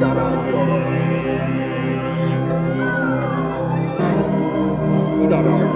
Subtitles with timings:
[0.00, 0.56] udaraku
[5.20, 5.68] udaraku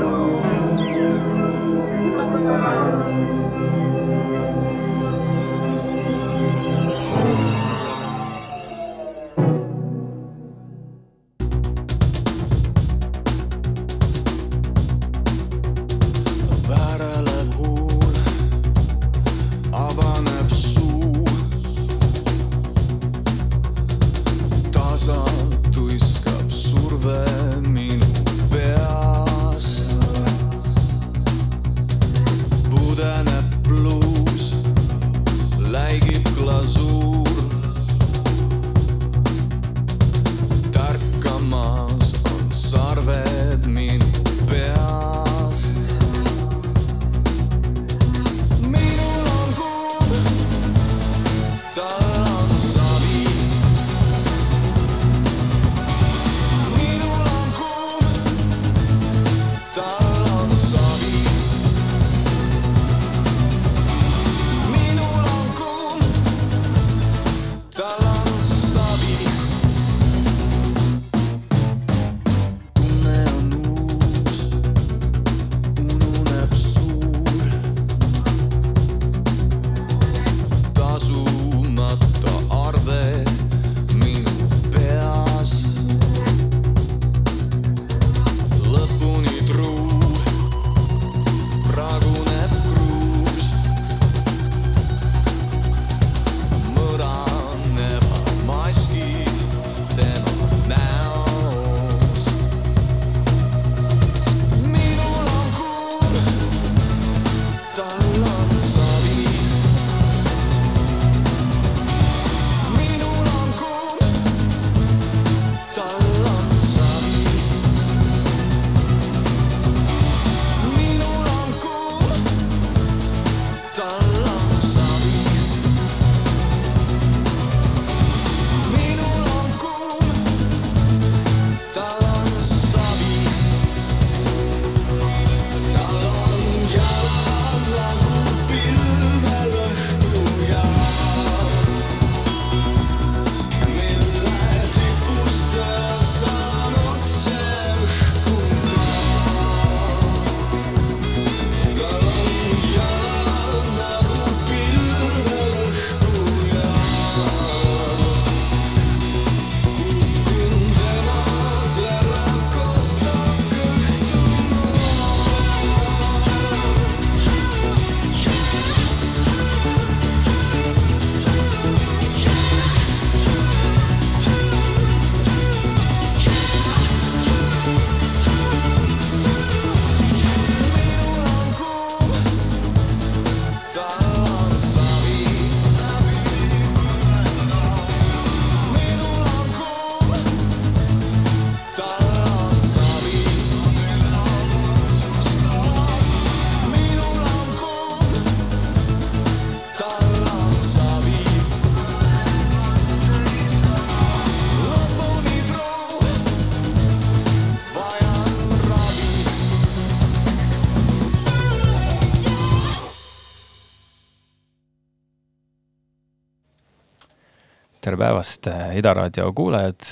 [217.85, 218.47] tere päevast,
[218.79, 219.87] Ida raadio kuulajad.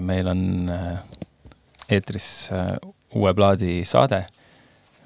[0.00, 0.98] meil on äh,
[1.88, 2.74] eetris äh,
[3.14, 4.24] uue plaadi saade,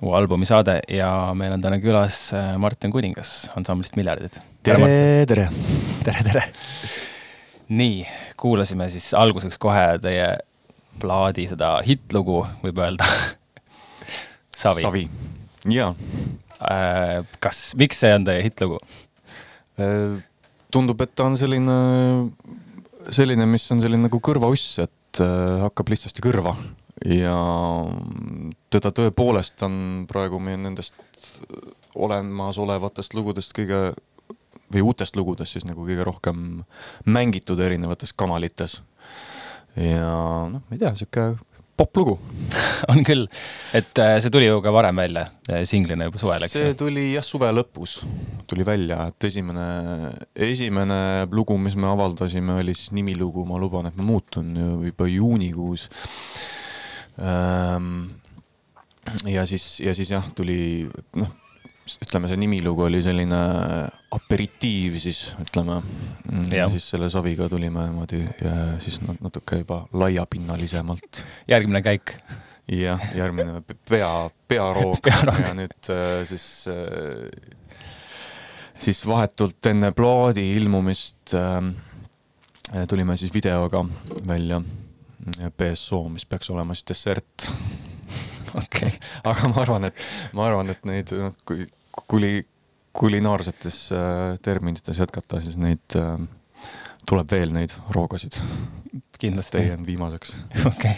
[0.01, 4.41] uue albumi saade ja meil on täna külas äh, Martin Kuningas ansamblist Miljardid.
[4.67, 4.91] tere,
[5.29, 5.49] tere.
[6.05, 6.45] tere, tere.
[7.69, 8.07] nii,
[8.41, 10.33] kuulasime siis alguseks kohe teie
[10.99, 13.07] plaadi seda hittlugu, võib öelda.
[14.63, 14.83] Savi..
[14.83, 15.09] Savi,
[15.71, 15.93] jaa.
[17.39, 18.81] kas, miks see on teie hittlugu?
[20.77, 21.77] tundub, et ta on selline,
[23.15, 26.57] selline, mis on selline nagu kõrvauss, et äh, hakkab lihtsasti kõrva
[27.05, 27.37] ja
[28.73, 30.97] teda tõepoolest on praegu meie nendest
[31.97, 33.91] olemasolevatest lugudest kõige
[34.73, 36.63] või uutest lugudest siis nagu kõige rohkem
[37.05, 38.81] mängitud erinevates kanalites.
[39.77, 40.09] ja
[40.51, 41.29] noh, ma ei tea, sihuke
[41.77, 42.17] poplugu.
[42.93, 43.27] on küll,
[43.77, 45.27] et äh, see tuli ju ka varem välja,
[45.69, 46.79] singlina juba suvel, eks see ju?
[46.85, 48.01] tuli jah, suve lõpus
[48.47, 49.65] tuli välja, et esimene,
[50.47, 50.99] esimene
[51.35, 55.89] lugu, mis me avaldasime, oli siis nimilugu Ma luban, et ma muutun ju juba juunikuus.
[59.27, 60.87] ja siis, ja siis jah, tuli
[61.17, 61.33] noh,
[62.03, 63.39] ütleme, see nimilugu oli selline
[64.17, 65.81] aperitiiv siis ütleme.
[66.51, 66.71] ja Jah.
[66.73, 72.17] siis selle saviga tulime niimoodi ja siis nat- natuke juba laiapinnalisemalt järgmine käik.
[72.69, 74.11] jah, järgmine pe- pea,
[74.49, 75.39] pearoog Pearoog.
[75.45, 77.31] ja nüüd äh, siis äh,,
[78.83, 81.71] siis vahetult enne plaadi ilmumist äh,
[82.91, 83.85] tulime siis videoga
[84.27, 84.63] välja.
[85.59, 87.47] BSO, mis peaks olema siis dessert.
[88.63, 88.93] okei,
[89.25, 90.05] aga ma arvan, et
[90.37, 91.67] ma arvan, et neid noh, kui
[92.09, 92.41] kuli,
[92.97, 96.17] kulinaarsetes äh, terminites jätkata, siis neid äh,
[97.09, 98.41] tuleb veel neid roogasid.
[99.21, 99.75] kindlasti Teie.
[99.77, 100.35] on viimaseks.
[100.73, 100.97] okei,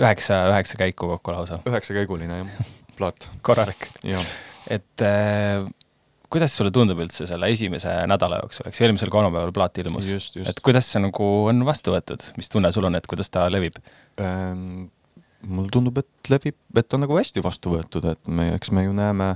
[0.00, 3.90] üheksa, üheksa käiku kokku lausa, üheksakäiguline jah, plaat korralik.
[4.68, 5.66] et äh,
[6.32, 10.10] kuidas sulle tundub üldse selle esimese nädala jooksul, eks ju, eelmisel kolmapäeval plaat ilmus,
[10.44, 10.60] et.
[10.64, 13.78] kuidas see nagu on vastu võetud, mis tunne sul on, et kuidas ta levib?
[14.20, 14.88] Ähm,
[15.46, 18.94] mulle tundub, et levib, et on nagu hästi vastu võetud, et me, eks me ju
[18.96, 19.28] näeme,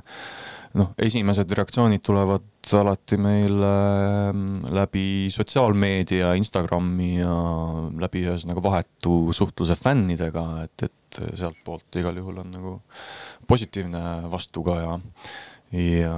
[0.79, 4.31] noh, esimesed reaktsioonid tulevad alati meil äh,
[4.75, 7.35] läbi sotsiaalmeedia, Instagrami ja
[8.03, 12.79] läbi ühesõnaga vahetu suhtluse fännidega, et, et sealtpoolt igal juhul on nagu
[13.49, 14.03] positiivne
[14.33, 14.99] vastukaja.
[15.73, 16.17] ja,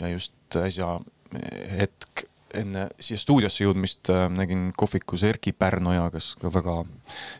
[0.00, 0.98] ja just äsja
[1.78, 2.26] hetk
[2.58, 6.80] enne siia stuudiosse jõudmist äh, nägin kohvikus Erki Pärnoja, kes ka väga,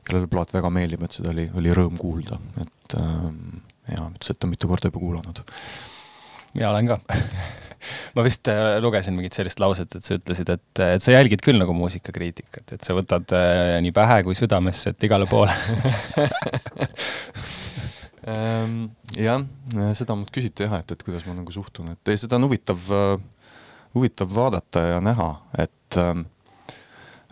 [0.07, 4.47] kellele plaat väga meeldib, et seda oli, oli rõõm kuulda, et ähm, ja ütles, et
[4.47, 5.43] on mitu korda juba kuulanud.
[6.55, 7.01] mina olen ka.
[8.17, 11.59] ma vist äh, lugesin mingit sellist lauset, et sa ütlesid, et, et sa jälgid küll
[11.61, 15.57] nagu muusikakriitikat, et sa võtad äh, nii pähe kui südamesse, et igale poole.
[18.23, 18.85] Ehm,
[19.19, 19.41] jah,
[19.99, 22.85] seda mult küsiti jah, et, et kuidas ma nagu suhtun, et ei, seda on huvitav,
[23.95, 26.27] huvitav vaadata ja näha, et ähm,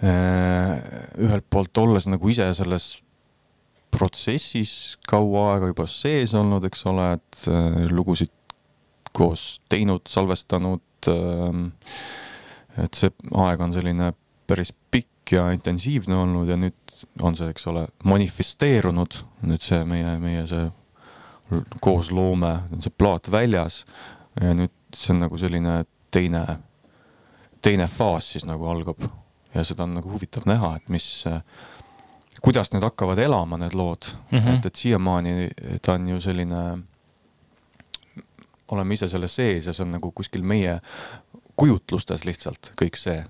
[0.05, 0.77] äh,
[1.19, 2.93] ühelt poolt olles nagu ise selles
[3.91, 8.33] protsessis kaua aega juba sees olnud, eks ole, et äh, lugusid
[9.17, 11.71] koos teinud, salvestanud ähm,,
[12.79, 14.13] et see aeg on selline
[14.47, 16.77] päris pikk ja intensiivne olnud ja nüüd
[17.23, 19.17] on see, eks ole, manifesteerunud,
[19.49, 20.69] nüüd see meie, meie see
[21.83, 23.83] koosloome, see plaat väljas
[24.39, 25.81] ja nüüd see on nagu selline
[26.11, 26.45] teine,
[27.63, 29.05] teine faas siis nagu algab
[29.55, 31.25] ja seda on nagu huvitav näha, et mis,
[32.43, 34.39] kuidas need hakkavad elama, need lood mm.
[34.39, 34.59] -hmm.
[34.59, 35.51] et, et siiamaani
[35.83, 36.63] ta on ju selline,
[38.69, 40.81] oleme ise selle sees ja see on nagu kuskil meie
[41.57, 43.25] kujutlustes lihtsalt kõik see.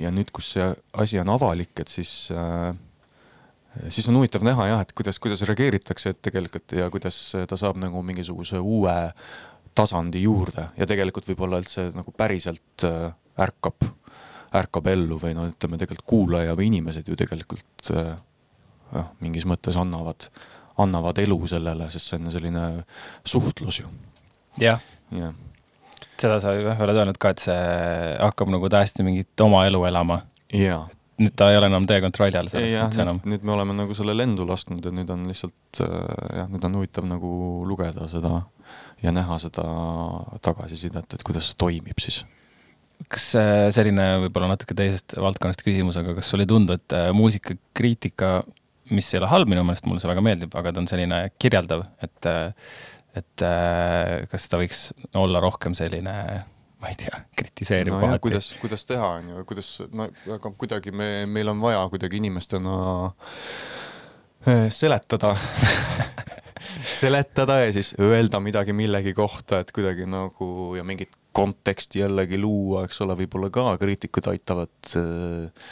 [0.00, 2.74] ja nüüd, kus see asi on avalik, et siis äh,
[3.88, 7.78] siis on huvitav näha jah, et kuidas, kuidas reageeritakse et tegelikult ja kuidas ta saab
[7.82, 8.96] nagu mingisuguse uue
[9.74, 13.86] tasandi juurde ja tegelikult võib-olla üldse nagu päriselt äh, ärkab,
[14.56, 20.28] ärkab ellu või no ütleme tegelikult kuulaja või inimesed ju tegelikult noh, mingis mõttes annavad,
[20.82, 22.64] annavad elu sellele, sest see on selline
[23.28, 23.90] suhtlus ju,
[24.60, 24.82] jah,
[25.14, 25.34] jah.
[26.20, 27.60] seda sa ju jah oled öelnud ka, et see
[28.18, 30.24] hakkab nagu täiesti mingit oma elu elama.
[30.52, 30.88] jaa
[31.20, 33.34] nüüd ta ei ole enam teie kontrolli all selles jah, mõttes enam nüüd,.
[33.34, 35.96] nüüd me oleme nagu selle lendu lasknud ja nüüd on lihtsalt äh,
[36.40, 37.32] jah, nüüd on huvitav nagu
[37.68, 38.40] lugeda seda
[39.02, 39.64] ja näha seda
[40.44, 42.22] tagasisidet, et kuidas see toimib siis.
[43.10, 47.08] kas äh, selline võib-olla natuke teisest valdkonnast küsimus, aga kas sulle ei tundu, et äh,
[47.16, 48.32] muusikakriitika,
[48.92, 51.86] mis ei ole halb minu meelest, mulle see väga meeldib, aga ta on selline kirjeldav,
[52.04, 52.30] et,
[53.16, 54.82] et äh, kas ta võiks
[55.16, 56.16] olla rohkem selline,
[56.80, 58.24] ma ei tea, kritiseeriv no kohati.
[58.26, 62.76] kuidas, kuidas teha, on ju, kuidas, no aga kuidagi me, meil on vaja kuidagi inimestena
[64.72, 65.34] seletada
[66.86, 72.84] seletada ja siis öelda midagi millegi kohta, et kuidagi nagu ja mingit konteksti jällegi luua,
[72.88, 75.68] eks ole, võib-olla ka kriitikud aitavad äh,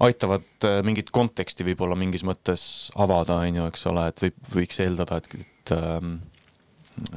[0.00, 2.62] aitavad äh, mingit konteksti võib-olla mingis mõttes
[3.00, 5.74] avada, on ju, eks ole, et võib, võiks eeldada, et, et,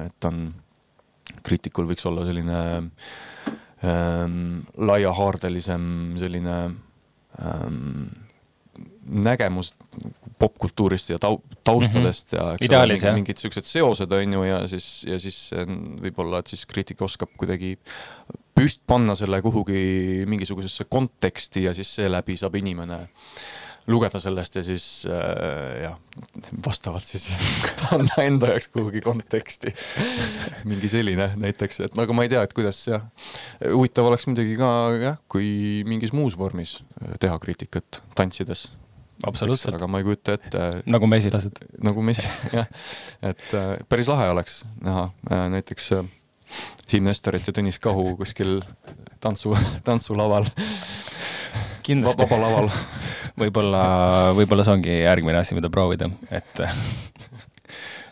[0.07, 0.41] et on,
[1.43, 2.59] kriitikul võiks olla selline
[3.87, 4.41] ähm,
[4.77, 5.85] laiahaardelisem
[6.19, 6.57] selline
[7.39, 8.11] ähm,
[9.03, 9.73] nägemus
[10.39, 12.37] popkultuurist ja tau-, taustadest -hmm.
[12.37, 13.15] ja eks Ideaalis, ole, jah.
[13.15, 15.51] mingid siuksed seosed on ju ja siis, ja siis
[16.03, 17.77] võib-olla, et siis kriitik oskab kuidagi
[18.55, 23.07] püst panna selle kuhugi mingisugusesse konteksti ja siis seeläbi saab inimene
[23.87, 25.97] lugeda sellest ja siis äh, jah,
[26.65, 27.27] vastavalt siis
[27.81, 29.73] panna enda jaoks kuhugi konteksti.
[30.69, 33.03] mingi selline näiteks, et aga ma ei tea, et kuidas jah,
[33.65, 34.69] huvitav oleks muidugi ka
[35.01, 36.79] jah, kui mingis muus vormis
[37.19, 38.69] teha kriitikat tantsides
[39.27, 39.75] absoluutselt.
[39.75, 40.65] aga ma ei kujuta ette.
[40.85, 41.63] nagu mesilased.
[41.83, 42.25] nagu mes-,
[42.57, 42.67] jah,
[43.21, 46.11] et äh, päris lahe oleks näha äh, näiteks äh,
[46.87, 48.59] Siim Nestorit ja Tõnis Kahu kuskil
[49.23, 49.55] tantsu,
[49.87, 50.49] tantsulaval.
[51.83, 52.25] kindlasti.
[52.25, 52.69] vaba laval.
[53.41, 53.83] võib-olla,
[54.37, 56.61] võib-olla see ongi järgmine asi, mida proovida, et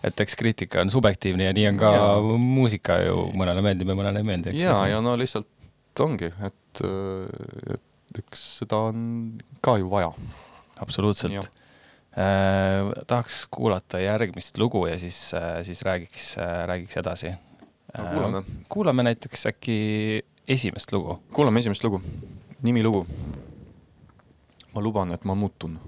[0.02, 2.06] et eks kriitika on subjektiivne ja nii on ka ja.
[2.42, 4.54] muusika ju, mõnele meeldib ja mõnele ei meeldi.
[4.58, 6.82] ja, ja no lihtsalt ongi, et,
[7.76, 9.04] et eks seda on
[9.62, 10.10] ka ju vaja
[10.82, 11.38] absoluutselt.
[12.12, 18.10] Äh, tahaks kuulata järgmist lugu ja siis äh,, siis räägiks äh,, räägiks edasi äh,.
[18.14, 18.44] kuulame.
[18.70, 19.78] kuulame näiteks äkki
[20.48, 21.22] esimest lugu.
[21.34, 22.02] kuulame esimest lugu,
[22.62, 23.06] nimilugu.
[24.76, 25.80] ma luban, et ma muutun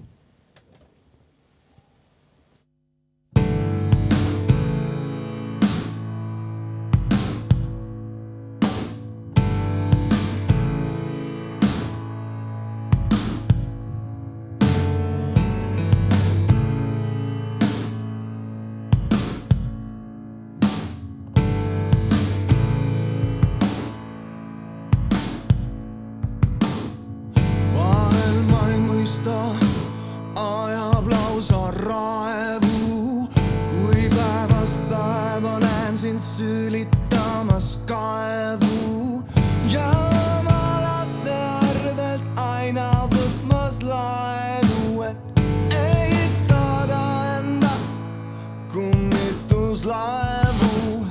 [49.84, 51.06] uz laevu,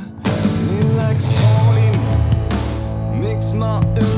[0.70, 2.00] milleks hoolin,
[3.20, 4.11] miks ma öö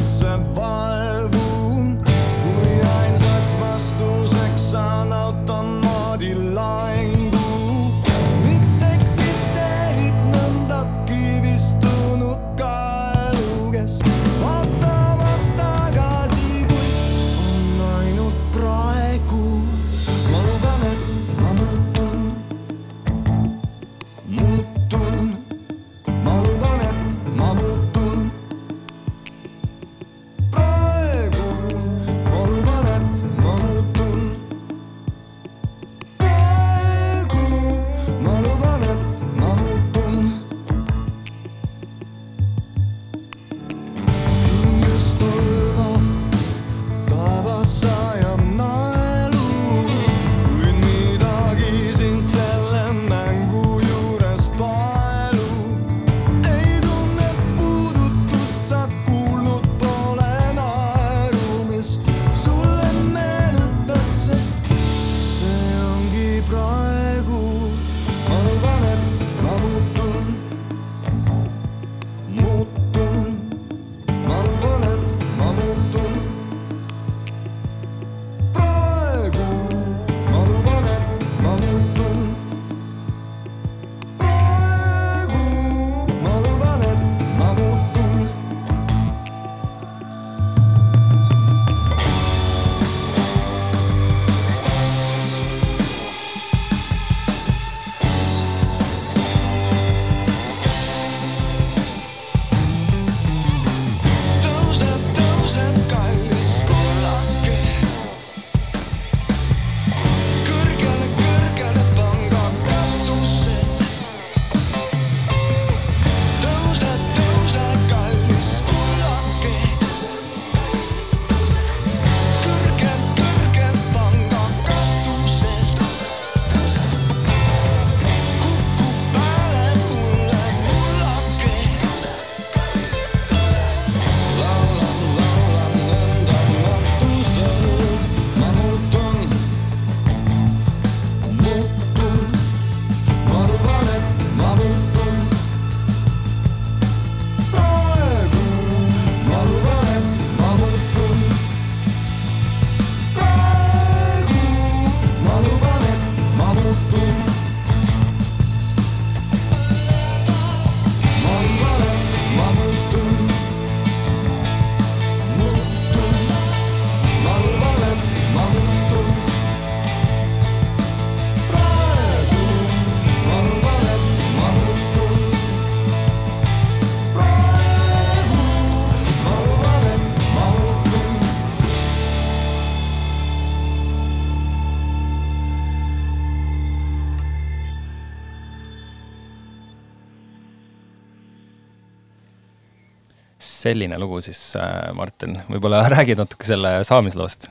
[193.64, 197.48] selline lugu siis, äh, Martin, võib-olla räägid natuke selle saamisloost?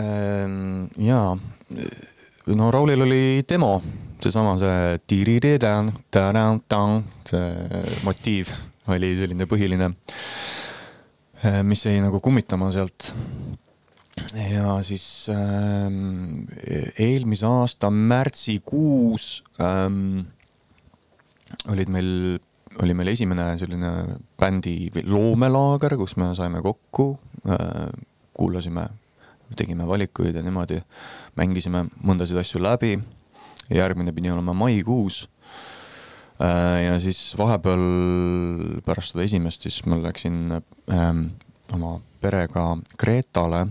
[0.00, 1.32] Ähm, jaa,
[2.52, 3.78] no Raulil oli demo,
[4.20, 8.52] seesama see tiriredan, tarantan, see motiiv
[8.92, 9.90] oli selline põhiline,
[11.42, 13.12] äh, mis jäi nagu kummitama sealt.
[14.36, 16.46] ja siis ähm,
[16.98, 20.24] eelmise aasta märtsikuus ähm,
[21.70, 22.38] olid meil
[22.82, 23.92] oli meil esimene selline
[24.38, 27.12] bändi või loomelaager, kus me saime kokku
[27.48, 27.88] äh,,
[28.36, 28.88] kuulasime,
[29.56, 30.80] tegime valikuid ja niimoodi,
[31.38, 32.98] mängisime mõndasid asju läbi.
[33.70, 35.28] järgmine pidi olema maikuus
[36.40, 36.84] äh,.
[36.84, 37.86] ja siis vahepeal
[38.84, 41.24] pärast seda esimest, siis ma läksin äh,
[41.72, 43.66] oma perega Kreetale.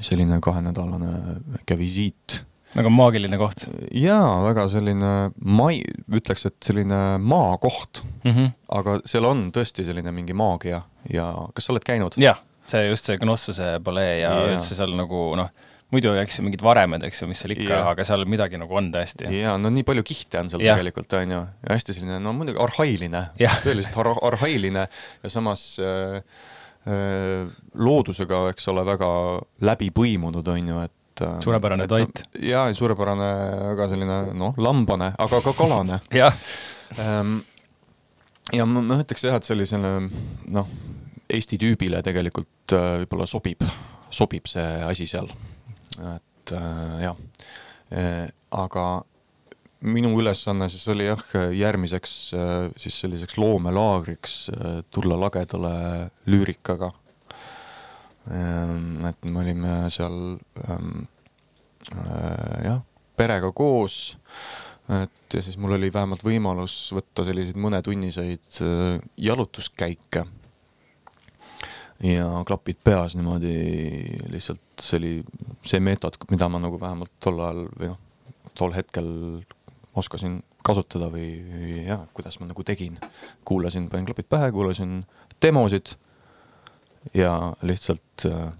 [0.00, 5.82] selline kahenädalane väike visiit väga maagiline koht jaa, väga selline mai,
[6.14, 8.32] ütleks, et selline maakoht, mm.
[8.32, 8.56] -hmm.
[8.78, 12.18] aga seal on tõesti selline mingi maagia ja kas sa oled käinud?
[12.20, 12.40] jah,
[12.70, 14.50] see just see Gnossuse palee ja Jaa.
[14.54, 15.52] üldse seal nagu noh,
[15.94, 18.90] muidu eks ju mingid varemed, eks ju, mis seal ikka aga seal midagi nagu on
[18.94, 19.28] tõesti.
[19.38, 20.80] jaa, no nii palju kihte on seal Jah.
[20.80, 23.28] tegelikult, on ju, ja hästi selline, no muidugi arhailine,
[23.64, 26.18] tõeliselt ar arhailine ja samas äh,
[26.90, 29.10] äh, loodusega, eks ole, väga
[29.70, 32.24] läbi põimunud, on ju, et äh, Suurepärane et toit.
[32.42, 33.30] jaa, suurepärane,
[33.74, 36.34] väga selline noh, lambane, aga ka kalane jah,
[36.98, 37.38] ähm,
[38.52, 39.96] ja ma, ma ütleks jah, et sellisele
[40.54, 40.74] noh,
[41.34, 43.64] Eesti tüübile tegelikult äh, võib-olla sobib,
[44.12, 45.30] sobib see asi seal.
[45.98, 47.16] et äh, jah
[47.94, 49.04] äh, aga
[49.84, 51.22] minu ülesanne siis oli jah,
[51.54, 56.90] järgmiseks äh, siis selliseks loomelaagriks äh, tulla lagedale lüürikaga.
[58.24, 60.14] Et me olime seal
[60.68, 61.04] ähm,
[61.92, 62.80] äh, jah,
[63.16, 64.16] perega koos
[64.88, 70.24] et ja siis mul oli vähemalt võimalus võtta selliseid mõnetunniseid äh, jalutuskäike.
[72.04, 73.54] ja klapid peas niimoodi
[74.32, 75.12] lihtsalt see oli
[75.64, 78.00] see meetod, mida ma nagu vähemalt tol ajal või noh,
[78.54, 79.08] tol hetkel
[79.94, 82.98] oskasin kasutada või jah, kuidas ma nagu tegin.
[83.44, 85.04] kuulasin, panin klapid pähe, kuulasin
[85.42, 85.94] demosid
[87.14, 88.52] ja lihtsalt äh,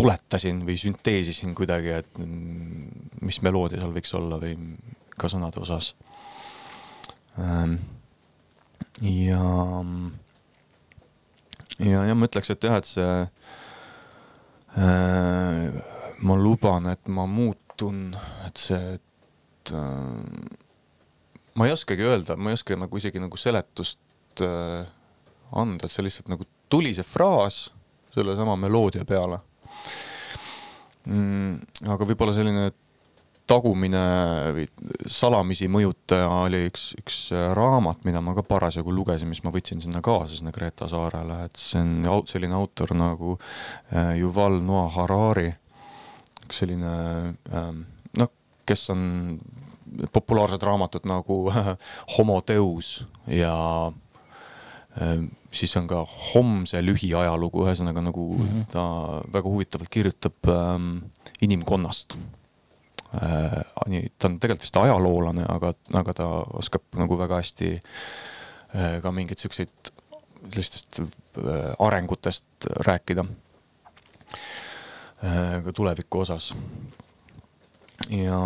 [0.00, 4.54] tuletasin või sünteesisin kuidagi, et mm, mis meloodia seal võiks olla või
[5.20, 5.94] ka sõnade osas.
[9.00, 9.44] ja,
[11.78, 13.12] ja, ja ma ütleks, et jah, et see
[14.80, 15.80] äh,
[16.24, 20.16] ma luban, et ma muutun, et see, et äh,
[21.54, 24.88] ma ei oskagi öelda, ma ei oska nagu isegi nagu seletust äh,
[25.50, 27.66] anda, et see lihtsalt nagu tuli see fraas
[28.14, 29.40] sellesama meloodia peale
[31.06, 31.90] mm,.
[31.90, 32.70] aga võib-olla selline
[33.50, 34.02] tagumine
[34.54, 34.66] või
[35.10, 37.16] salamisi mõjutaja oli üks, üks
[37.56, 41.58] raamat, mida ma ka parasjagu lugesin, mis ma võtsin sinna kaasa, sinna Kreeta saarele, et
[41.58, 45.50] see on selline autor nagu äh, Yuval Noah Harari.
[46.44, 46.92] üks selline
[47.50, 47.82] ähm,
[48.18, 48.30] noh,
[48.66, 49.02] kes on
[50.14, 51.42] populaarsed raamatud nagu
[52.16, 53.56] Homo Deus ja
[53.90, 53.98] äh,
[55.52, 58.48] siis on ka Homse lühiajalugu, ühesõnaga nagu mm.
[58.48, 58.66] -hmm.
[58.72, 58.82] ta
[59.32, 60.90] väga huvitavalt kirjutab ähm,
[61.42, 62.16] inimkonnast
[63.14, 66.28] äh, nii, ta on tegelikult vist ajaloolane, aga, aga ta
[66.60, 69.92] oskab nagu väga hästi äh, ka mingeid siukseid
[70.48, 71.06] sellistest äh,
[71.78, 72.44] arengutest
[72.86, 73.24] rääkida
[75.24, 76.54] äh, ka tuleviku osas.
[78.08, 78.38] Ja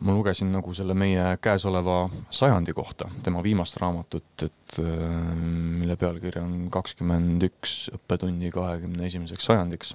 [0.00, 5.34] ma lugesin nagu selle meie käesoleva sajandi kohta, tema viimast raamatut, et äh,
[5.80, 9.94] mille pealkiri on kakskümmend üks õppetundi kahekümne esimeseks sajandiks.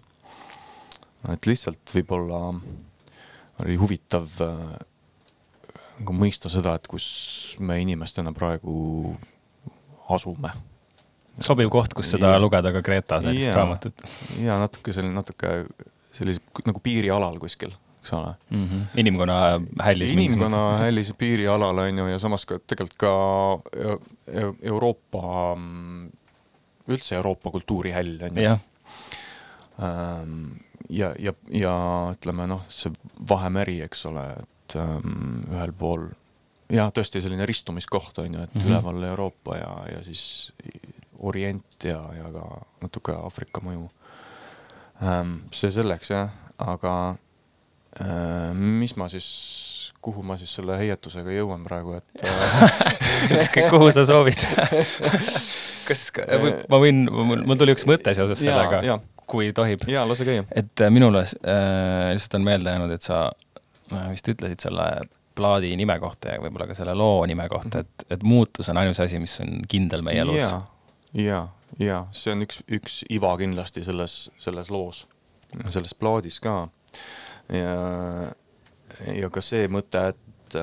[1.32, 2.44] et lihtsalt võib-olla
[3.60, 4.40] oli huvitav
[6.00, 7.06] nagu mõista seda, et kus
[7.60, 9.16] me inimestena praegu
[10.10, 10.52] asume.
[11.44, 12.42] sobiv koht, kus seda Jaa.
[12.42, 13.58] lugeda ka Greta sellist Jaa.
[13.62, 14.04] raamatut
[14.44, 15.54] ja natuke selline, natuke
[16.16, 17.72] sellise nagu piirialal kuskil,
[18.10, 18.34] eks ole.
[18.50, 18.66] mm.
[18.68, 19.00] -hmm.
[19.00, 20.12] inimkonna hällis.
[20.12, 23.14] inimkonna hällis piirialal on ju ja samas ka tegelikult ka
[23.76, 25.58] Eu- Eu- Euroopa,
[26.88, 28.44] üldse Euroopa kultuurihäll on ju.
[28.44, 28.60] jah,
[29.80, 32.92] Ähm, ja, ja, ja ütleme noh, see
[33.30, 36.10] Vahemeri, eks ole, et ähm, ühel pool
[36.70, 38.62] ja tõesti selline ristumiskoht on ju, et mm.
[38.62, 38.68] -hmm.
[38.68, 40.52] üleval Euroopa ja, ja siis
[41.20, 43.90] Orient ja, ja ka natuke Aafrika mõju
[45.02, 45.38] ähm,.
[45.52, 47.16] see selleks jah, aga
[48.56, 49.30] mis ma siis,
[50.02, 54.40] kuhu ma siis selle heietusega jõuan praegu, et äh, ükskõik kuhu sa soovid
[55.90, 56.10] kas,
[56.70, 59.86] ma võin, mul tuli üks mõte seoses sellega, kui tohib.
[59.90, 60.46] ja lase käia.
[60.56, 63.28] et äh, minule äh, lihtsalt on meelde jäänud, et sa
[63.94, 64.88] äh, vist ütlesid selle
[65.40, 69.00] plaadi nime kohta ja võib-olla ka selle loo nime kohta, et, et muutus on ainus
[69.00, 70.44] asi, mis on kindel meie elus.
[70.44, 70.60] ja,
[71.14, 71.46] ja,
[71.80, 75.06] ja see on üks, üks iva kindlasti selles, selles loos,
[75.70, 76.62] selles plaadis ka.
[77.54, 78.32] ja,
[79.16, 80.58] ja ka see mõte, et,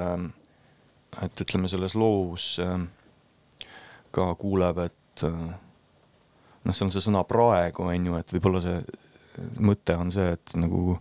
[1.22, 2.88] et ütleme, selles loos ähm,
[4.14, 5.42] ka kuuleb, et äh,
[6.66, 8.80] noh, see on see sõna praegu, on ju, et võib-olla see
[9.60, 10.96] mõte on see, et nagu,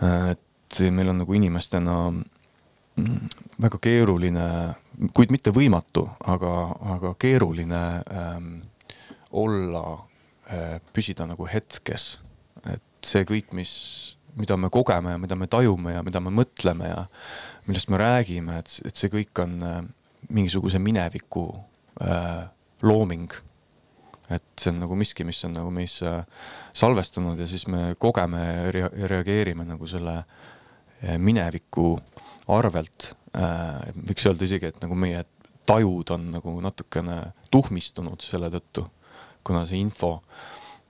[0.00, 3.28] et meil on nagu inimestena mm,
[3.62, 4.46] väga keeruline,
[5.16, 6.52] kuid mitte võimatu, aga,
[6.96, 8.52] aga keeruline ähm,
[9.36, 9.84] olla
[10.50, 12.16] äh,, püsida nagu hetkes.
[12.66, 16.90] et see kõik, mis, mida me kogeme ja mida me tajume ja mida me mõtleme
[16.90, 17.04] ja
[17.66, 19.82] millest me räägime, et, et see kõik on äh,
[20.28, 21.48] mingisuguse mineviku
[22.02, 22.46] äh,
[22.82, 23.32] looming.
[24.26, 26.24] et see on nagu miski, mis on nagu meis äh,
[26.74, 31.94] salvestunud ja siis me kogeme ja rea reageerime nagu selle äh, mineviku
[32.48, 33.86] arvelt äh,.
[34.08, 35.22] võiks öelda isegi, et nagu meie
[35.66, 37.20] tajud on nagu natukene
[37.50, 38.86] tuhmistunud selle tõttu,
[39.46, 40.20] kuna see info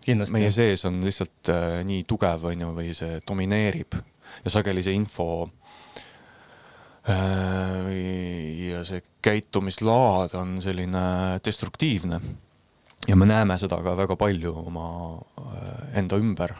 [0.06, 3.98] kindlasti meie sees on lihtsalt äh, nii tugev, on ju, või see domineerib
[4.44, 5.26] ja sageli see info
[7.10, 7.90] äh,
[8.70, 11.06] ja see käitumislaad on selline
[11.44, 12.20] destruktiivne.
[13.08, 14.88] ja me näeme seda ka väga palju oma
[15.42, 16.54] äh, enda ümber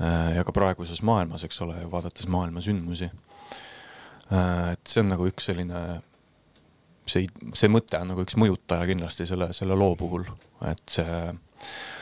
[0.00, 0.36] äh,.
[0.36, 4.72] ja ka praeguses maailmas, eks ole, vaadates maailma sündmusi äh,.
[4.72, 6.02] et see on nagu üks selline
[7.06, 10.28] see, see mõte on nagu üks mõjutaja kindlasti selle, selle loo puhul,
[10.68, 11.08] et see
[11.60, 11.99] Äh,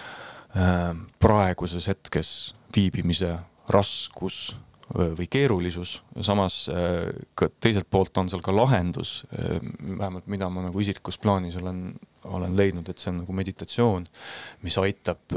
[1.21, 2.31] praeguses hetkes
[2.75, 3.37] viibimise
[3.69, 4.57] raskus
[4.95, 10.65] või keerulisus, samas äh, ka teiselt poolt on seal ka lahendus, äh, vähemalt mida ma
[10.65, 11.83] nagu isiklikus plaanis olen,
[12.25, 14.07] olen leidnud, et see on nagu meditatsioon,
[14.65, 15.37] mis aitab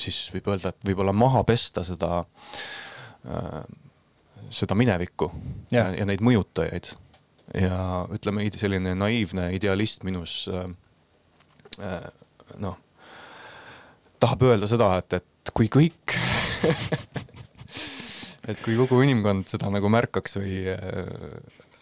[0.00, 2.24] siis võib öelda, et võib-olla maha pesta seda,
[4.50, 5.28] seda minevikku
[5.72, 6.88] ja, ja neid mõjutajaid.
[7.60, 7.78] ja
[8.16, 10.48] ütleme, selline naiivne idealist minus
[12.58, 12.80] noh
[14.24, 16.16] tahab öelda seda, et, et kui kõik
[18.50, 21.08] et kui kogu inimkond seda nagu märkaks või äh,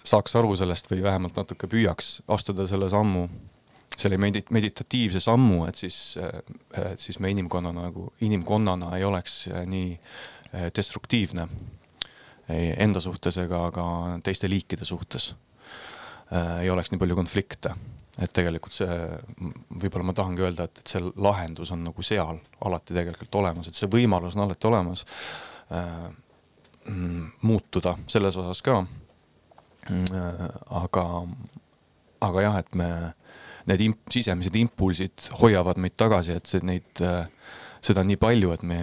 [0.06, 3.26] saaks aru sellest või vähemalt natuke püüaks astuda selle sammu,
[3.94, 6.42] selle medit-, meditatiivse sammu, et siis, äh,
[6.92, 9.96] et siis me inimkonnana nagu, inimkonnana ei oleks äh, nii
[10.76, 11.46] destruktiivne
[12.52, 13.84] enda suhtes ega ka
[14.26, 15.30] teiste liikide suhtes.
[16.60, 17.70] ei oleks nii palju konflikte
[18.20, 18.96] et tegelikult see,
[19.80, 23.78] võib-olla ma tahangi öelda, et, et see lahendus on nagu seal alati tegelikult olemas, et
[23.78, 25.04] see võimalus on alati olemas
[25.72, 26.10] äh,
[26.90, 30.44] mm, muutuda selles osas ka äh,.
[30.82, 31.06] aga,
[32.28, 32.90] aga jah, et me,
[33.72, 37.24] need imp, sisemised impulsid hoiavad meid tagasi, et see, neid äh,,
[37.82, 38.82] seda on nii palju, et me,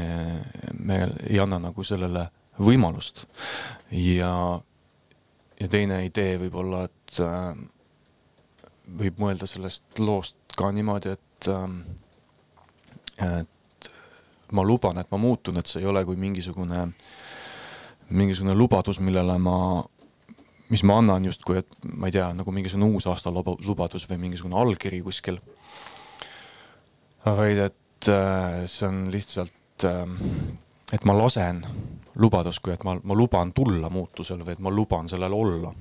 [0.74, 2.26] me ei anna nagu sellele
[2.60, 3.28] võimalust.
[3.94, 4.34] ja,
[5.60, 7.54] ja teine idee võib olla, et äh,
[9.00, 11.82] võib mõelda sellest loost ka niimoodi, et, ähm,
[13.20, 13.90] et
[14.52, 16.88] ma luban, et ma muutun, et see ei ole kui mingisugune,
[18.10, 19.58] mingisugune lubadus, millele ma,
[20.70, 25.02] mis ma annan justkui, et ma ei tea, nagu mingisugune uusaasta lubadus või mingisugune allkiri
[25.06, 25.40] kuskil.
[27.26, 30.16] vaid et äh, see on lihtsalt, ähm,
[30.92, 31.62] et ma lasen
[32.16, 35.74] lubadus, kui et ma, ma luban tulla muutusele või et ma luban sellel olla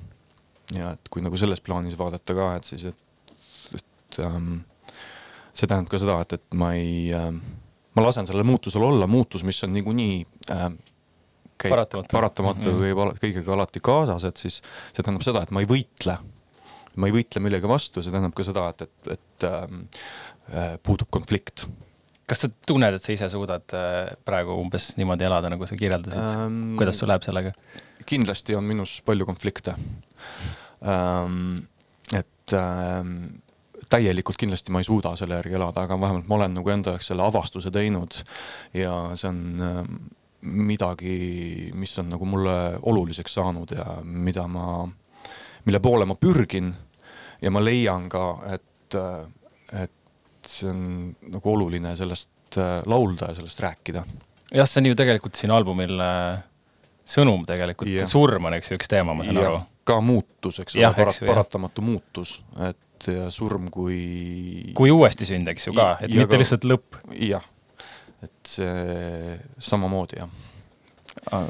[0.75, 3.33] ja et kui nagu selles plaanis vaadata ka, et siis, et,
[3.77, 4.59] et ähm,
[5.53, 7.41] see tähendab ka seda, et, et ma ei ähm,,
[7.97, 10.15] ma lasen sellel muutusel olla, muutus, mis on niikuinii
[10.55, 10.79] ähm,
[11.59, 13.13] käib paratamatu, paratamatu mm -hmm.
[13.19, 16.17] käib kõigega alati kaasas, et siis see tähendab seda, et ma ei võitle.
[16.95, 19.85] ma ei võitle millegi vastu, see tähendab ka seda, et, et, et ähm,
[20.53, 21.67] äh, puudub konflikt
[22.29, 26.21] kas sa tunned, et sa ise suudad äh, praegu umbes niimoodi elada, nagu sa kirjeldasid
[26.21, 27.53] ähm,, kuidas sul läheb sellega?
[28.05, 29.75] Kindlasti on minus palju konflikte
[30.83, 31.55] ähm,.
[32.13, 33.41] et ähm,
[33.89, 37.11] täielikult kindlasti ma ei suuda selle järgi elada, aga vähemalt ma olen nagu enda jaoks
[37.11, 38.17] selle avastuse teinud
[38.77, 39.99] ja see on ähm,
[40.41, 44.85] midagi, mis on nagu mulle oluliseks saanud ja mida ma,
[45.65, 46.71] mille poole ma pürgin
[47.41, 48.97] ja ma leian ka, et,
[49.73, 50.83] et see on
[51.35, 54.03] nagu oluline sellest äh, laulda ja sellest rääkida.
[54.53, 56.39] jah, see on ju tegelikult siin albumil äh,
[57.09, 59.47] sõnum tegelikult, surm on eks ju üks teema, ma saan ja.
[59.49, 62.35] aru ka muutus, eks ole, parat-, paratamatu muutus,
[62.67, 66.99] et ja surm kui kui uuestisünd, eks ju ka, et mitte ka, lihtsalt lõpp.
[67.15, 67.45] jah,
[68.25, 71.49] et see samamoodi, jah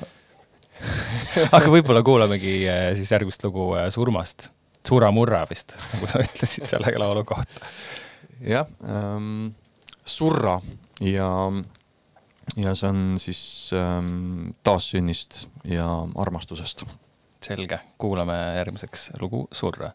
[1.51, 4.49] aga võib-olla kuulamegi äh, siis järgmist lugu äh, surmast,
[4.89, 7.67] Surra-murra vist, nagu sa ütlesid selle laulu kohta.
[8.41, 9.51] jah ähm,,
[10.09, 10.55] Surra
[11.03, 11.27] ja,
[12.57, 16.85] ja see on siis ähm, taassünnist ja armastusest.
[17.43, 19.91] Selge, kuulame järgmiseks lugu Surra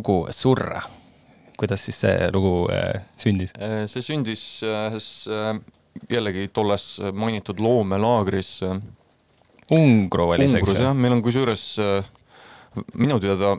[0.00, 0.82] lugu Surra.
[1.60, 3.52] kuidas siis see lugu äh, sündis?
[3.60, 5.58] Äh, see sündis ühes äh,
[6.08, 8.80] jällegi tolles mainitud loomelaagris äh,
[9.70, 10.82] Ungru oli see, eks ju?
[10.82, 12.08] jah, meil on kusjuures äh,
[12.98, 13.56] minu teada,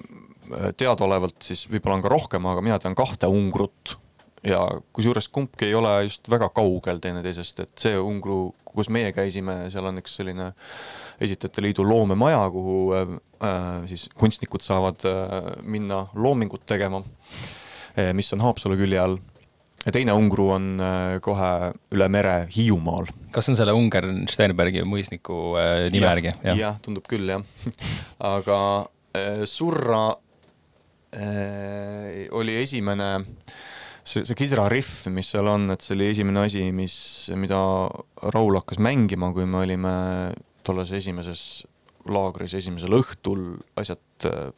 [0.80, 3.96] teadaolevalt siis võib-olla on ka rohkem, aga mina tean kahte Ungrut
[4.44, 4.64] ja
[4.96, 9.88] kusjuures kumbki ei ole just väga kaugel teineteisest, et see Ungru, kus meie käisime, seal
[9.88, 10.52] on üks selline
[11.22, 17.04] esitajate liidu loomemaja, kuhu äh, äh, siis kunstnikud saavad äh, minna loomingut tegema,
[18.16, 19.18] mis on Haapsalu külje all.
[19.86, 21.50] ja teine Ungru on äh, kohe
[21.92, 26.34] üle mere Hiiumaal kas on selle Unger Sternbergi mõisniku äh, nime järgi?
[26.44, 27.44] jah ja,, tundub küll jah.
[28.34, 28.60] aga
[29.18, 30.06] äh, Surra
[31.16, 33.10] äh, oli esimene,
[34.04, 36.96] see, see kidrariff, mis seal on, et see oli esimene asi, mis,
[37.40, 37.62] mida
[38.36, 39.96] Raul hakkas mängima, kui me olime
[40.64, 41.66] tolles esimeses
[42.10, 43.46] laagris esimesel õhtul
[43.78, 44.52] asjad äh,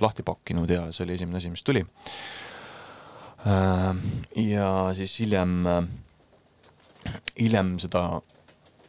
[0.00, 1.84] lahti pakkinud ja see oli esimene asi, mis tuli
[3.46, 3.94] äh,.
[4.36, 5.82] ja siis hiljem äh,
[7.40, 8.04] hiljem seda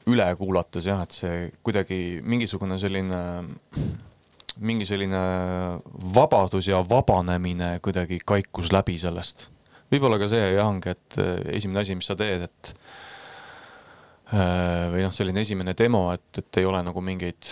[0.10, 3.19] üle kuulates jah, et see kuidagi mingisugune selline,
[4.65, 5.21] mingi selline
[6.15, 9.50] vabadus ja vabanemine kuidagi kaikus läbi sellest.
[9.91, 11.17] võib-olla ka see ongi, et
[11.54, 12.74] esimene asi, mis sa teed, et
[14.32, 17.52] või noh, selline esimene demo, et, et ei ole nagu mingeid,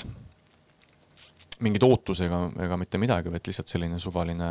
[1.65, 4.49] mingeid ootusi ega, ega mitte midagi, vaid lihtsalt selline suvaline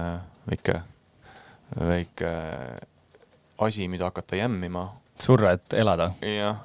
[0.48, 0.80] väike,
[1.80, 2.32] väike
[3.64, 4.86] asi, mida hakata jämmima
[5.22, 6.12] surra, et elada.
[6.22, 6.60] jah,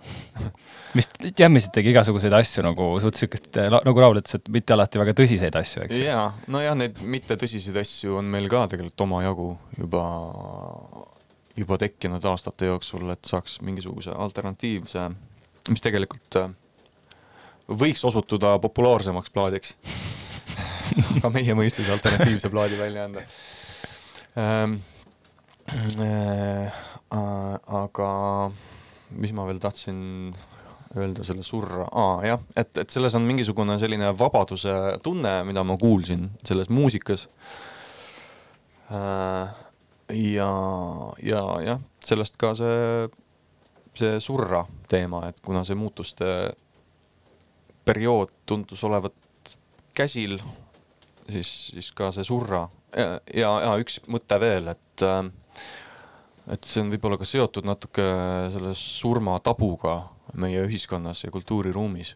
[0.97, 5.57] vist jämmisitegi igasuguseid asju nagu suht siukest, nagu Raul ütles, et mitte alati väga tõsiseid
[5.59, 6.05] asju, eks ju.
[6.07, 9.49] jaa, nojah, neid mittetõsiseid asju on meil ka tegelikult omajagu
[9.79, 10.05] juba,
[11.57, 15.09] juba tekkinud aastate jooksul, et saaks mingisuguse alternatiivse,
[15.71, 16.49] mis tegelikult äh,
[17.69, 19.77] võiks osutuda populaarsemaks plaadiks.
[21.17, 23.27] aga meie mõistes alternatiivse plaadi välja anda
[24.37, 24.81] ähm,.
[25.63, 26.73] Äh,
[27.13, 28.07] aga
[29.15, 30.33] mis ma veel tahtsin
[30.97, 34.73] öelda selle surra ah,, jah, et, et selles on mingisugune selline vabaduse
[35.05, 37.27] tunne, mida ma kuulsin selles muusikas
[38.91, 39.53] äh,.
[40.33, 40.51] ja,
[41.23, 43.07] ja jah, sellest ka see,
[43.97, 46.27] see surra teema, et kuna see muutuste
[47.85, 49.55] periood tundus olevat
[49.95, 50.37] käsil,
[51.29, 52.65] siis, siis ka see surra
[52.97, 55.25] ja, ja, ja üks mõte veel, et äh,
[56.51, 58.05] et see on võib-olla ka seotud natuke
[58.53, 59.99] selle surmatabuga
[60.39, 62.15] meie ühiskonnas ja kultuuriruumis.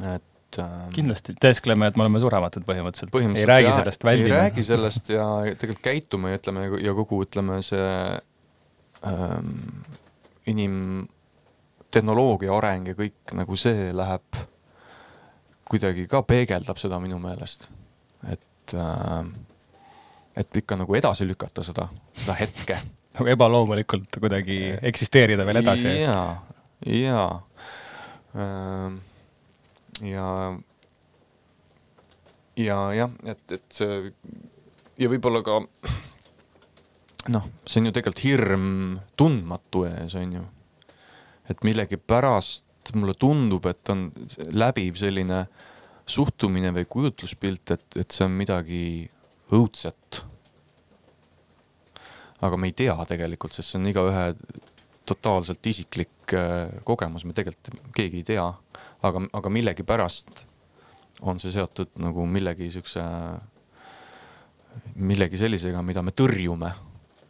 [0.00, 4.28] et äh, kindlasti teeskleme, et me oleme surematud põhimõtteliselt, põhimõtteliselt ei räägi jah, sellest, väldime.
[4.28, 7.86] ei räägi sellest ja tegelikult käitume ja ütleme ja kogu, ütleme see
[9.06, 9.82] ähm,
[10.46, 11.08] inim-,
[11.90, 14.40] tehnoloogia areng ja kõik nagu see läheb,
[15.70, 17.68] kuidagi ka peegeldab seda minu meelest,
[18.30, 18.74] et
[20.36, 22.78] et ikka nagu edasi lükata seda, seda hetke.
[23.18, 24.60] nagu ebaloomulikult kuidagi
[24.92, 25.88] eksisteerida veel edasi.
[26.04, 26.42] jaa,
[26.86, 27.30] jaa
[30.02, 30.58] ja,
[32.56, 34.12] ja jah, et, et see
[35.00, 35.60] ja võib-olla ka
[37.28, 38.66] noh, see on ju tegelikult hirm
[39.18, 40.44] tundmatu ees, on ju.
[41.50, 44.08] et millegipärast mulle tundub, et on
[44.54, 45.44] läbiv selline
[46.10, 48.82] suhtumine või kujutluspilt, et, et see on midagi
[49.54, 50.24] õudset.
[52.40, 54.24] aga me ei tea tegelikult, sest see on igaühe
[55.10, 58.46] totaalselt isiklik äh, kogemus, me tegelikult keegi ei tea,
[59.02, 60.46] aga, aga millegipärast
[61.20, 63.02] on see seotud nagu millegi siukse,
[64.94, 66.70] millegi sellisega, mida me tõrjume,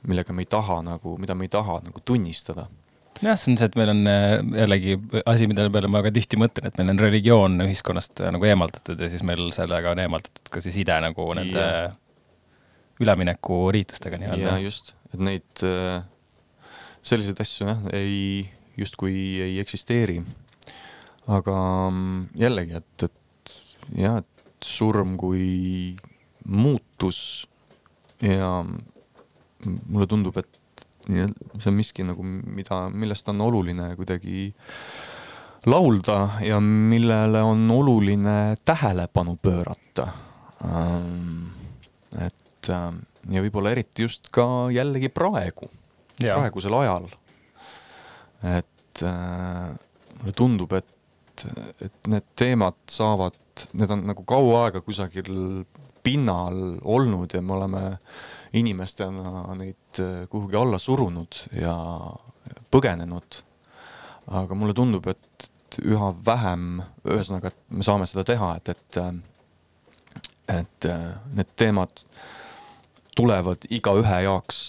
[0.08, 2.66] millega me ei taha nagu, mida me ei taha nagu tunnistada.
[3.20, 4.94] jah, see on see, et meil on äh, jällegi
[5.28, 9.00] asi, mille peale ma väga tihti mõtlen, et meil on religioon ühiskonnast äh, nagu eemaldatud
[9.00, 11.98] ja siis meil sellega on eemaldatud ka siis ide nagu nende Jah.
[13.00, 14.56] üleminekuriitustega nii-öelda.
[14.64, 16.00] just, et neid äh,
[17.02, 18.48] selliseid asju jah, ei,
[18.80, 20.20] justkui ei eksisteeri.
[21.28, 21.56] aga
[21.90, 23.54] mm, jällegi, et, et
[24.00, 25.96] jah, et surm kui
[26.48, 27.46] muutus
[28.24, 28.64] ja
[29.66, 30.61] mulle tundub, et
[31.11, 34.51] see on miski nagu, mida, millest on oluline kuidagi
[35.66, 40.09] laulda ja millele on oluline tähelepanu pöörata.
[42.20, 42.96] et ähm,
[43.31, 45.70] ja võib-olla eriti just ka jällegi praegu,
[46.20, 47.09] praegusel ajal.
[48.44, 49.77] et äh,
[50.20, 51.46] mulle tundub, et,
[51.81, 53.37] et need teemad saavad,
[53.73, 55.64] need on nagu kaua aega kusagil
[56.03, 57.83] pinnal olnud ja me oleme
[58.52, 61.75] inimestena neid äh, kuhugi alla surunud ja
[62.70, 63.42] põgenenud.
[64.31, 68.98] aga mulle tundub, et üha vähem, ühesõnaga, et me saame seda teha, et, et
[70.50, 72.02] et äh, need teemad
[73.16, 74.60] tulevad igaühe jaoks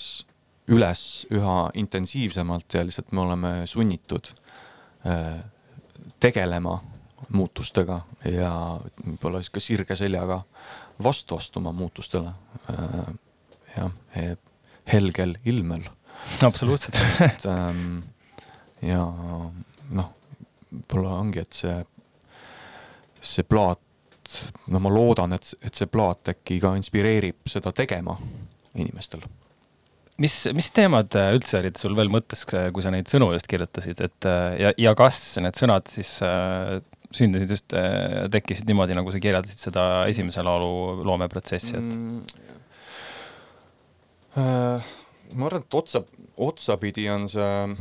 [0.71, 4.31] üles üha intensiivsemalt ja lihtsalt me oleme sunnitud
[5.07, 5.41] äh,
[6.21, 6.77] tegelema
[7.31, 8.51] muutustega ja
[9.05, 10.41] võib-olla siis ka sirge seljaga
[11.01, 12.33] vastu astuma muutustele.
[13.75, 13.91] Jah,
[14.91, 15.85] helgel ilmel.
[16.43, 18.01] absoluutselt et ähm,
[18.83, 20.09] ja noh,
[20.71, 21.77] võib-olla ongi, et see,
[23.21, 23.81] see plaat,
[24.71, 28.17] no ma loodan, et, et see plaat äkki ka inspireerib seda tegema
[28.75, 29.23] inimestel
[30.21, 34.01] mis, mis teemad äh, üldse olid sul veel mõttes, kui sa neid sõnu just kirjutasid,
[34.05, 36.79] et äh, ja, ja kas need sõnad siis äh,
[37.15, 42.49] sündisid just äh,, tekkisid niimoodi, nagu sa kirjeldasid seda esimese laulu loomeprotsessi, et mm,?
[44.37, 44.91] Äh,
[45.33, 46.03] ma arvan, et otsa,
[46.37, 47.75] otsapidi on see,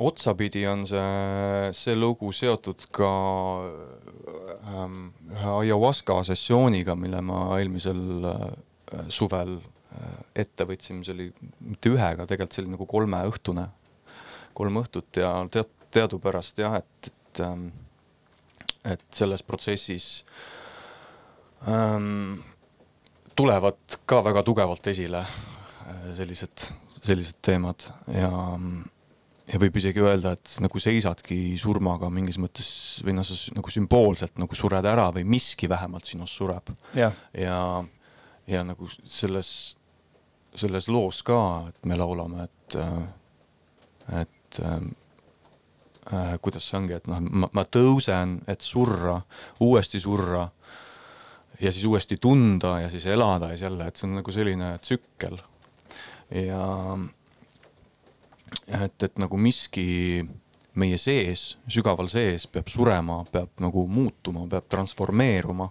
[0.00, 3.10] otsapidi on see, see lugu seotud ka
[4.72, 11.28] ähm, ühe ayahuasca sessiooniga, mille ma eelmisel äh, suvel äh, ette võtsin, see oli
[11.60, 13.68] mitte ühega, tegelikult see oli nagu kolmeõhtune,
[14.56, 17.68] kolm õhtut ja tead, teadupärast jah, et, et ähm,
[18.84, 20.24] et selles protsessis
[21.68, 22.42] ähm,
[23.36, 26.68] tulevad ka väga tugevalt esile äh, sellised,
[27.02, 28.30] sellised teemad ja,
[29.52, 32.70] ja võib isegi öelda, et nagu seisadki surmaga mingis mõttes
[33.04, 36.72] või noh, nagu sümboolselt nagu sured ära või miski vähemalt sinust sureb.
[36.98, 37.58] ja, ja,
[38.46, 39.52] ja nagu selles,
[40.54, 44.92] selles loos ka, et me laulame, et, äh, et ähm,
[46.12, 49.20] äh, kuidas see ongi, et noh, ma tõusen, et surra,
[49.62, 50.48] uuesti surra
[51.62, 54.78] ja siis uuesti tunda ja siis elada ja siis jälle, et see on nagu selline
[54.78, 55.38] tsükkel.
[56.30, 56.98] ja
[58.84, 60.24] et, et nagu miski
[60.80, 65.70] meie sees, sügaval sees peab surema, peab nagu muutuma, peab transformeeruma.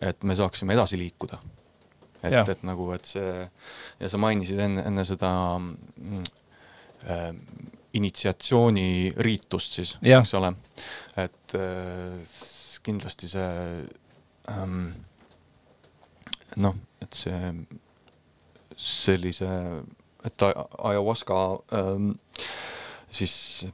[0.00, 1.38] et me saaksime edasi liikuda.
[2.22, 3.50] et, et nagu, et see
[4.00, 6.24] ja sa mainisid enne, enne seda mm,
[7.10, 7.30] äh,
[7.92, 10.52] initsiatsiooniriitust siis, eks ole.
[11.16, 12.36] et äh,
[12.82, 13.86] kindlasti see
[16.56, 17.52] noh, et see
[18.76, 19.48] sellise,
[20.26, 21.40] et ayahuasca
[21.78, 22.12] ähm,
[23.10, 23.66] siis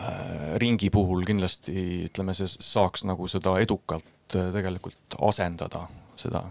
[0.00, 5.86] äh, ringi puhul kindlasti ütleme, see saaks nagu seda edukalt äh, tegelikult asendada,
[6.18, 6.44] seda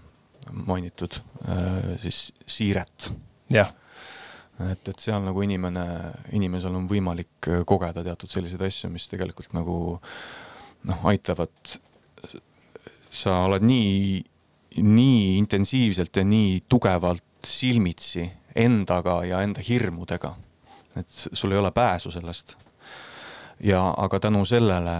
[0.51, 3.11] mainitud äh, siis siiret.
[3.51, 3.71] jah
[4.61, 5.85] et, et seal nagu inimene,
[6.37, 9.77] inimesel on võimalik kogeda teatud selliseid asju, mis tegelikult nagu
[10.85, 11.77] noh, aitavad.
[13.11, 14.21] Sa oled nii,
[14.81, 18.23] nii intensiivselt ja nii tugevalt silmitsi
[18.55, 20.33] endaga ja enda hirmudega,
[20.99, 22.55] et sul ei ole pääsu sellest.
[23.63, 24.95] ja, aga tänu sellele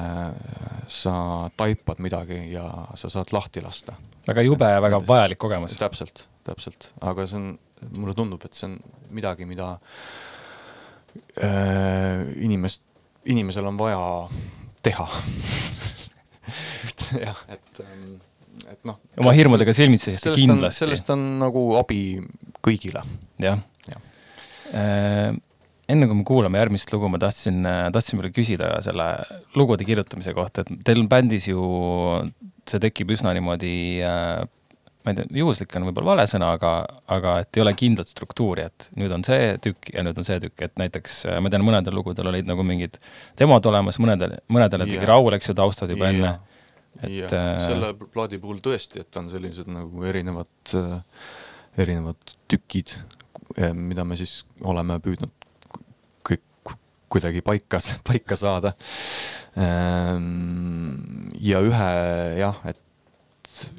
[0.88, 3.94] sa taipad midagi ja sa saad lahti lasta.
[4.28, 5.78] väga jube ja väga vajalik kogemus.
[5.78, 7.60] täpselt, täpselt, aga see on
[7.92, 8.78] mulle tundub, et see on
[9.10, 9.78] midagi, mida
[11.44, 12.84] äh, inimest,
[13.26, 14.30] inimesel on vaja
[14.84, 15.10] teha
[17.26, 18.20] jah, et, ähm,
[18.68, 19.00] et noh.
[19.22, 20.86] oma hirmudega silmitsi seista kindlasti.
[20.86, 22.02] sellest on nagu abi
[22.64, 23.06] kõigile.
[23.42, 24.04] jah ja.
[24.74, 25.32] äh,.
[25.92, 29.12] enne kui me kuulame järgmist lugu, ma tahtsin, tahtsin veel küsida selle
[29.60, 31.62] lugude kirjutamise kohta, et teil bändis ju,
[32.70, 33.74] see tekib üsna niimoodi
[34.08, 34.46] äh,
[35.02, 36.72] ma ei tea, juhuslik on võib-olla vale sõna, aga,
[37.12, 40.38] aga et ei ole kindlat struktuuri, et nüüd on see tükk ja nüüd on see
[40.44, 43.00] tükk, et näiteks ma tean, mõnedel lugudel olid nagu mingid
[43.40, 45.08] demod olemas, mõnedel, mõnedel tegi yeah.
[45.10, 46.18] Raul, eks ju, taustad juba yeah.
[46.18, 46.34] enne.
[47.00, 51.00] Et äh, selle plaadi puhul tõesti, et on sellised nagu erinevad äh,,
[51.80, 52.96] erinevad tükid,
[53.58, 55.48] eh, mida me siis oleme püüdnud
[56.28, 56.76] kõik
[57.12, 58.76] kuidagi paika, paika saada.
[59.60, 61.92] Ehm, ja ühe
[62.40, 62.80] jah, et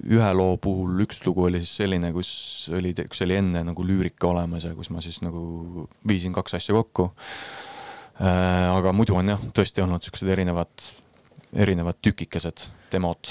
[0.04, 2.32] ühe loo puhul üks lugu oli siis selline, kus
[2.74, 6.76] oli, üks oli enne nagu lüürika olemas ja kus ma siis nagu viisin kaks asja
[6.76, 7.10] kokku.
[8.22, 10.72] Äh, aga muidu on jah, tõesti olnud siuksed erinevad,
[11.52, 13.28] erinevad tükikesed, demod.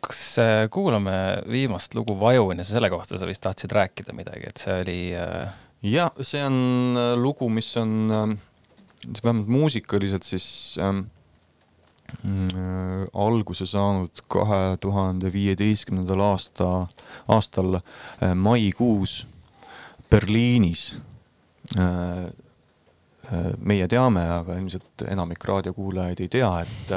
[0.00, 4.62] kas äh, kuulame viimast lugu Vajun ja selle kohta sa vist tahtsid rääkida midagi, et
[4.62, 5.54] see oli äh...?
[5.82, 8.38] ja see on lugu, mis on
[9.22, 11.06] vähemalt muusikaliselt siis ähm,
[12.08, 16.86] Äh, alguse saanud kahe tuhande viieteistkümnendal aasta,
[17.28, 19.26] aastal äh, maikuus
[20.10, 20.96] Berliinis.
[21.78, 22.30] Äh,
[23.60, 26.92] meie teame, aga ilmselt enamik raadiokuulajaid ei tea, et,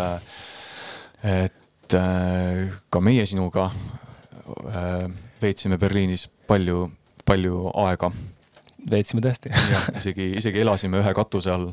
[1.24, 1.58] et
[1.92, 3.70] ka meie sinuga
[5.42, 6.86] veetsime Berliinis palju,
[7.26, 8.12] palju aega.
[8.90, 9.52] veetsime tõesti.
[9.74, 11.68] jah, isegi, isegi elasime ühe katuse all.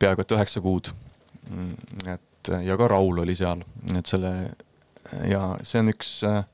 [0.00, 0.90] peaaegu et üheksa kuud
[1.50, 1.74] Mm,
[2.06, 3.62] et ja ka Raul oli seal,
[3.96, 4.30] et selle,
[5.26, 6.44] ja see on üks äh,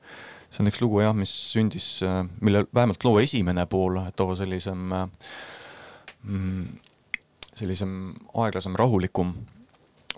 [0.50, 4.86] see on üks lugu jah, mis sündis, äh, mille vähemalt loo esimene pool, too sellisem
[6.22, 6.62] mm,
[7.56, 7.92] sellisem
[8.44, 9.34] aeglasem, rahulikum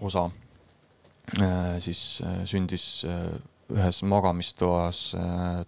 [0.06, 0.28] osa
[1.84, 2.02] siis
[2.48, 5.00] sündis ühes magamistoas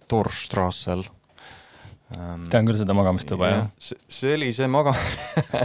[0.09, 1.03] Torstrassel.
[2.17, 3.67] Ähm, tean küll seda magamistuba, jah.
[3.79, 4.97] see oli see maga-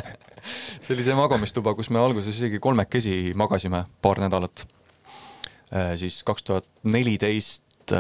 [0.85, 4.67] see oli see magamistuba, kus me alguses isegi kolmekesi magasime paar nädalat.
[5.99, 7.97] siis kaks tuhat neliteist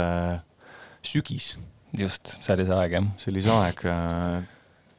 [1.07, 1.57] sügis.
[1.97, 3.09] just, see oli see aeg, jah.
[3.21, 4.47] see oli see aeg äh....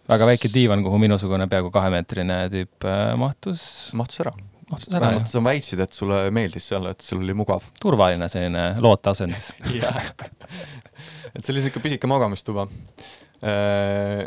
[0.10, 3.64] väga väike diivan, kuhu minusugune peaaegu kahemeetrine tüüp äh, mahtus.
[3.98, 4.34] mahtus ära.
[4.72, 7.66] Mahtus ära, sa väitsid, et sulle meeldis seal, et sul oli mugav.
[7.82, 9.54] turvaline selline looteasendis
[11.36, 12.68] et see oli sihuke pisike magamistuba.
[13.46, 14.26] Äh,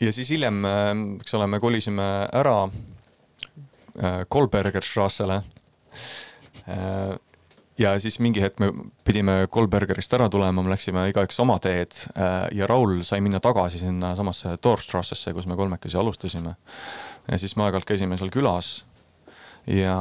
[0.00, 2.58] ja siis hiljem, äh, eks ole, me kolisime ära
[4.28, 5.36] Kolbergerstrassele
[7.78, 8.70] ja siis mingi hetk me
[9.06, 13.80] pidime Kolbergerist ära tulema, me läksime igaüks oma teed äh, ja Raul sai minna tagasi
[13.82, 16.54] sinna samasse Torstrassesse, kus me kolmekesi alustasime.
[17.30, 18.84] ja siis me aeg-ajalt käisime seal külas
[19.66, 19.98] ja,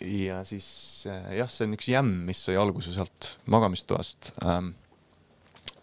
[0.00, 0.68] ja siis
[1.10, 4.32] äh, jah, see on üks jämm, mis sai alguse sealt magamistoast.
[4.44, 4.74] Ähm,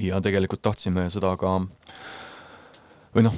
[0.01, 1.57] ja tegelikult tahtsime seda ka
[3.15, 3.37] või noh,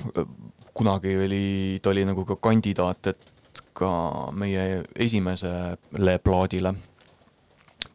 [0.75, 3.91] kunagi oli, ta oli nagu ka kandidaat, et ka
[4.35, 6.73] meie esimesele plaadile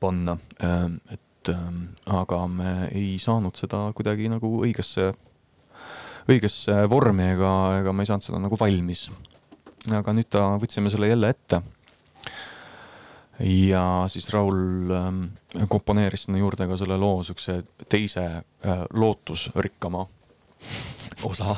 [0.01, 5.12] panna, ähm, et ähm, aga me ei saanud seda kuidagi nagu õigesse,
[6.28, 9.07] õigesse vormi ega, ega me ei saanud seda nagu valmis.
[9.93, 11.61] Aga nüüd ta, võtsime selle jälle ette.
[13.45, 15.22] ja siis Raul ähm,
[15.68, 20.07] komponeeris sinna juurde ka selle loo siukse teise äh, lootusrikkama
[21.24, 21.57] osa.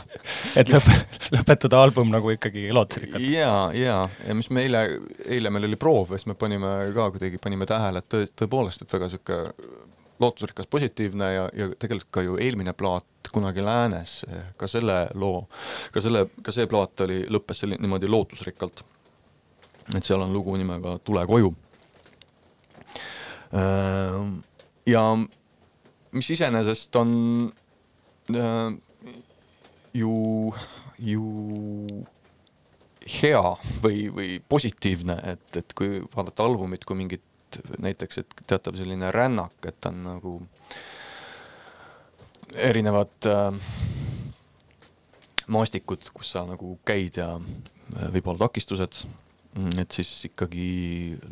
[0.57, 0.91] et lõp-,
[1.35, 3.22] lõpetada album nagu ikkagi lootusrikkalt.
[3.22, 4.85] ja, ja, ja mis me eile,
[5.27, 8.85] eile meil oli proov ja siis me panime ka kuidagi, panime tähele, et tõe, tõepoolest,
[8.85, 9.41] et väga sihuke
[10.19, 14.21] lootusrikas, positiivne ja, ja tegelikult ka ju eelmine plaat kunagi Läänes,
[14.57, 15.45] ka selle loo,
[15.93, 18.85] ka selle, ka see plaat oli, lõppes selline niimoodi lootusrikkalt.
[19.95, 21.55] et seal on lugu nimega Tule koju.
[24.87, 25.03] ja
[26.12, 27.12] mis iseenesest on
[29.95, 30.14] ju,
[30.99, 31.25] ju
[33.21, 33.43] hea
[33.83, 37.23] või, või positiivne, et, et kui vaadata albumit kui mingit
[37.83, 40.35] näiteks, et teatav selline rännak, et on nagu
[42.55, 43.73] erinevad äh,
[45.53, 49.05] maastikud, kus sa nagu käid ja äh, võib olla takistused,
[49.81, 50.71] et siis ikkagi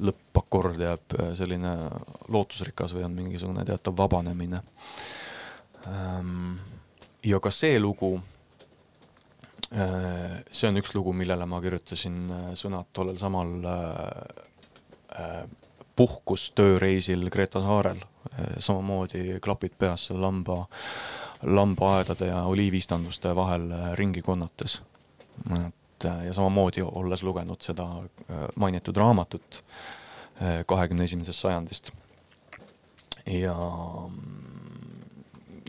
[0.01, 1.75] lõppakord jääb äh, selline
[2.33, 4.63] lootusrikas või on mingisugune teatav vabanemine
[5.89, 6.57] ähm,.
[7.25, 8.19] ja ka see lugu
[9.75, 15.41] Äh, see on üks lugu, millele ma kirjutasin äh, sõnad tollel samal äh,
[15.97, 18.03] puhkustööreisil Greta saarel.
[18.59, 20.67] samamoodi klapid peas seal lamba,
[21.43, 24.83] lambaaedade ja oliivistanduste vahel ringi konnates.
[25.67, 27.89] et ja samamoodi olles lugenud seda
[28.57, 29.65] mainitud raamatut
[30.67, 31.91] kahekümne esimesest sajandist.
[33.27, 33.57] ja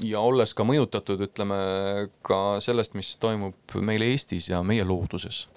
[0.04, 1.58] ja olles ka mõjutatud, ütleme
[2.26, 5.48] ka sellest, mis toimub meil Eestis ja meie looduses.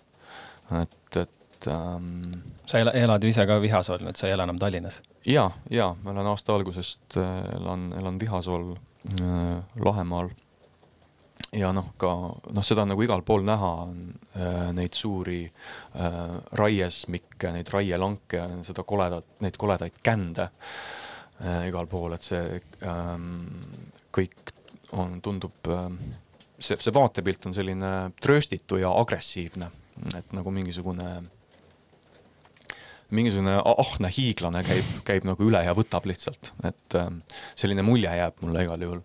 [0.83, 2.43] et, et ähm,.
[2.67, 5.01] sa elad ju ise ka Vihasool, nüüd sa ei ela enam Tallinnas?
[5.27, 10.31] ja, ja ma olen aasta algusest äh, elan, elan Vihasool äh, Lahemaal.
[11.53, 12.13] ja noh, ka
[12.51, 14.05] noh, seda on nagu igal pool näha, on
[14.37, 20.51] äh, neid suuri äh, raiesmikke, neid raielanke, seda koledat, neid koledaid kände
[21.41, 23.47] äh, igal pool, et see ähm,
[24.15, 24.55] kõik
[24.93, 25.99] on, tundub, ähm,
[26.59, 29.71] see, see vaatepilt on selline trööstitu ja agressiivne,
[30.17, 31.09] et nagu mingisugune,
[33.15, 37.23] mingisugune ahne hiiglane käib, käib nagu üle ja võtab lihtsalt, et ähm,
[37.57, 39.03] selline mulje jääb mulle igal juhul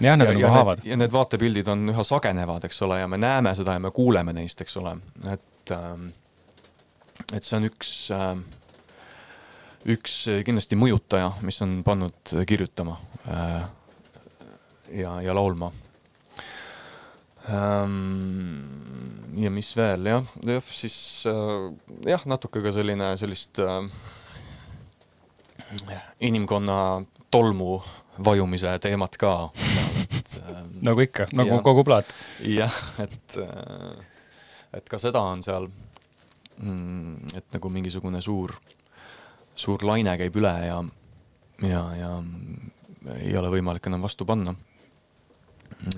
[0.00, 0.84] jah, need on nagu haavad.
[0.86, 4.32] ja need vaatepildid on üha sagenevad, eks ole, ja me näeme seda ja me kuuleme
[4.36, 4.96] neist, eks ole,
[5.32, 6.12] et ähm,
[7.34, 8.32] et see on üks äh,
[9.88, 12.96] üks kindlasti mõjutaja, mis on pannud kirjutama
[13.28, 13.60] äh,
[15.02, 15.87] ja, ja laulma ähm,.
[17.48, 17.86] Ja
[19.52, 21.70] mis veel jah, jah siis äh,
[22.08, 23.88] jah, natuke ka selline sellist äh,
[26.24, 26.78] inimkonna
[27.30, 27.82] tolmu
[28.24, 29.32] vajumise teemat ka.
[29.54, 32.08] Äh, nagu ikka, nagu ja, kogu plaat.
[32.44, 32.74] jah,
[33.04, 33.28] et
[34.76, 35.68] et ka seda on seal
[36.60, 38.52] mm,, et nagu mingisugune suur,
[39.56, 40.82] suur laine käib üle ja,
[41.64, 42.10] ja, ja
[43.16, 44.52] ei ole võimalik enam vastu panna.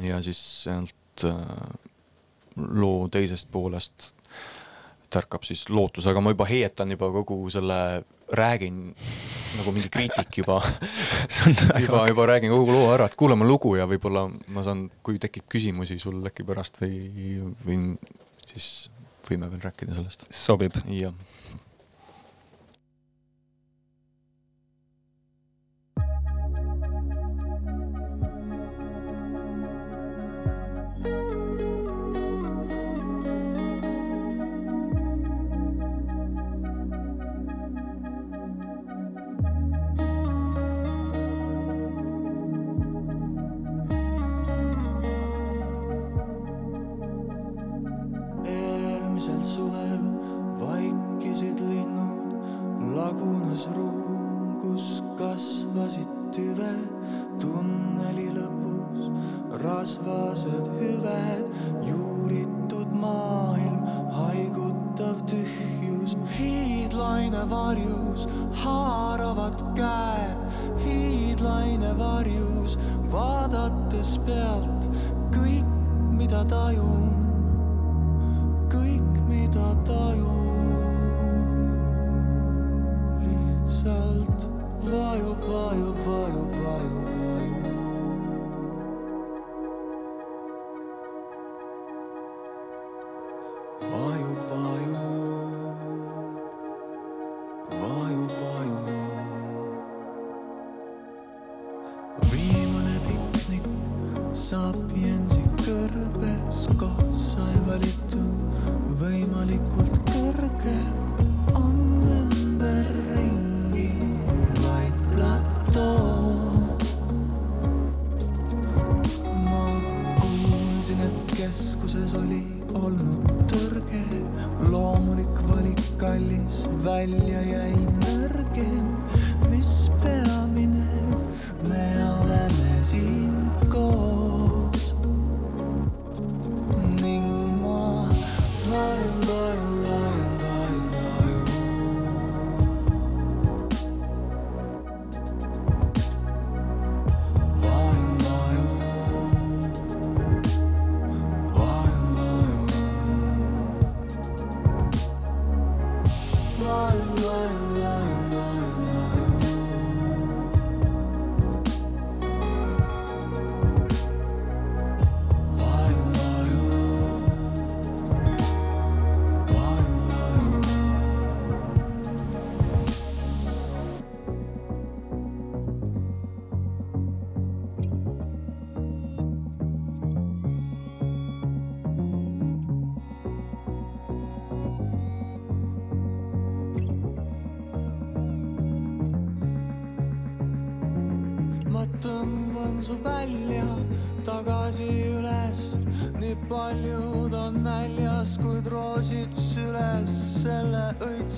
[0.05, 0.41] Ja siis
[0.71, 0.85] äh,
[1.27, 4.13] loo teisest poolest
[5.11, 8.05] tärkab siis lootus, aga ma juba heietan juba kogu selle,
[8.37, 8.93] räägin
[9.59, 10.61] nagu mingi kriitik juba
[11.85, 15.49] juba, juba räägin kogu loo ära, et kuulame lugu ja võib-olla ma saan, kui tekib
[15.51, 17.91] küsimusi sul äkki pärast või võin,
[18.47, 18.91] siis
[19.27, 20.27] võime veel rääkida sellest.
[20.31, 20.79] sobib.
[20.95, 21.15] jah.
[55.71, 56.87] Kasvasid tüved,
[57.39, 59.07] tunneli lõpus
[59.63, 61.45] rasvased hüved,
[61.87, 63.79] juuritud maailm,
[64.11, 68.27] haigutav tühjus, hiidlaine varjus,
[68.65, 70.43] haaravad käed,
[70.83, 72.79] hiidlaine varjus,
[73.13, 74.91] vaadates pealt
[75.31, 75.71] kõik,
[76.19, 77.10] mida tajun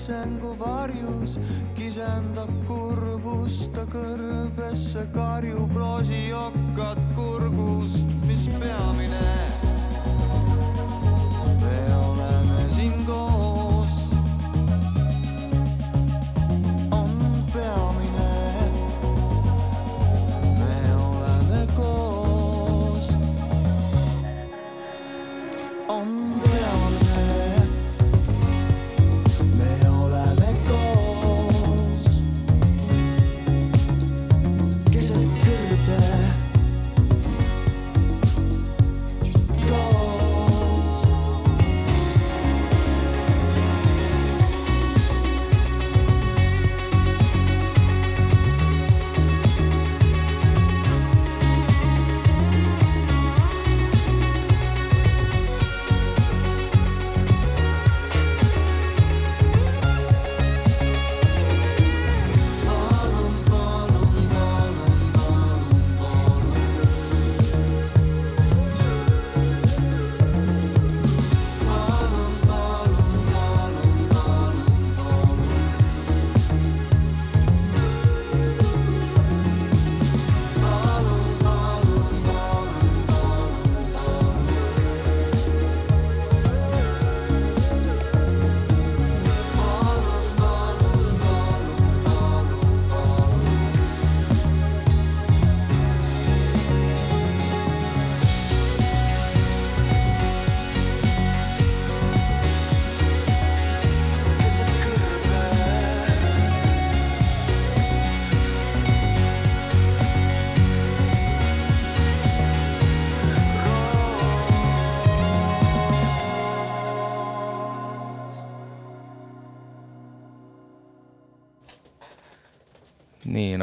[0.03, 1.37] õitsengu varjus
[1.77, 6.72] kisendab kurbust ta kõrbesse karjub roosijokkad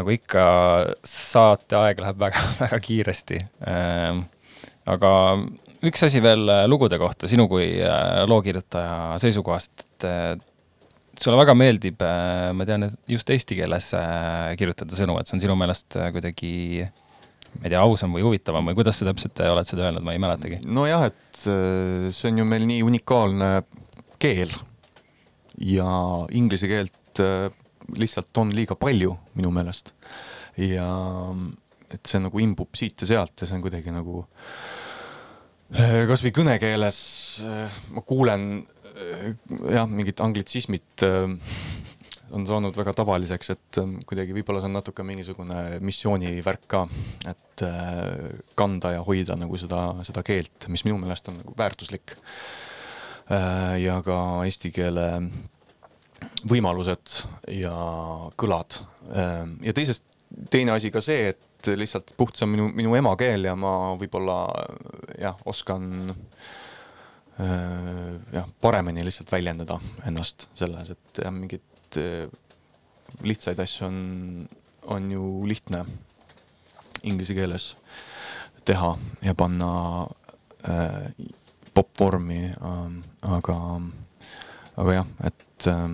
[0.00, 0.44] nagu ikka,
[1.06, 3.40] saate aeg läheb väga, väga kiiresti.
[4.90, 5.10] aga
[5.86, 7.72] üks asi veel lugude kohta sinu kui
[8.28, 10.08] lookirjutaja seisukohast, et
[11.20, 13.92] sulle väga meeldib, ma tean, et just eesti keeles
[14.58, 16.54] kirjutada sõnu, et see on sinu meelest kuidagi
[17.58, 20.22] ma ei tea, ausam või huvitavam või kuidas sa täpselt oled seda öelnud, ma ei
[20.22, 20.60] mäletagi.
[20.66, 23.50] nojah, et see on ju meil nii unikaalne
[24.22, 24.54] keel
[25.60, 25.90] ja
[26.36, 27.12] inglise keelt
[27.98, 29.94] lihtsalt on liiga palju minu meelest.
[30.60, 30.86] ja
[31.90, 34.22] et see nagu imbub siit ja sealt ja see on kuidagi nagu
[35.74, 37.00] eh, kasvõi kõnekeeles
[37.46, 39.28] eh, ma kuulen eh,
[39.74, 41.06] jah, mingit anglitsismit
[42.30, 46.84] on saanud väga tavaliseks, et kuidagi võib-olla see on natuke mingisugune missioonivärk ka,
[47.26, 47.64] et
[48.54, 52.14] kanda ja hoida nagu seda, seda keelt, mis minu meelest on nagu väärtuslik.
[53.82, 55.08] ja ka eesti keele
[56.48, 57.22] võimalused
[57.60, 57.74] ja
[58.40, 58.80] kõlad.
[59.12, 60.04] Ehm, ja teisest,
[60.50, 64.38] teine asi ka see, et lihtsalt puht see on minu, minu emakeel ja ma võib-olla
[65.20, 66.14] jah, oskan
[67.38, 72.38] ehm, jah, paremini lihtsalt väljendada ennast selles, et jah, mingeid ehm,
[73.26, 73.98] lihtsaid asju on,
[74.94, 75.84] on ju lihtne
[77.02, 77.74] inglise keeles
[78.68, 78.92] teha
[79.24, 79.70] ja panna
[80.68, 81.10] äh,
[81.74, 82.86] popvormi äh,,
[83.22, 83.56] aga,
[84.76, 85.88] aga jah, et äh,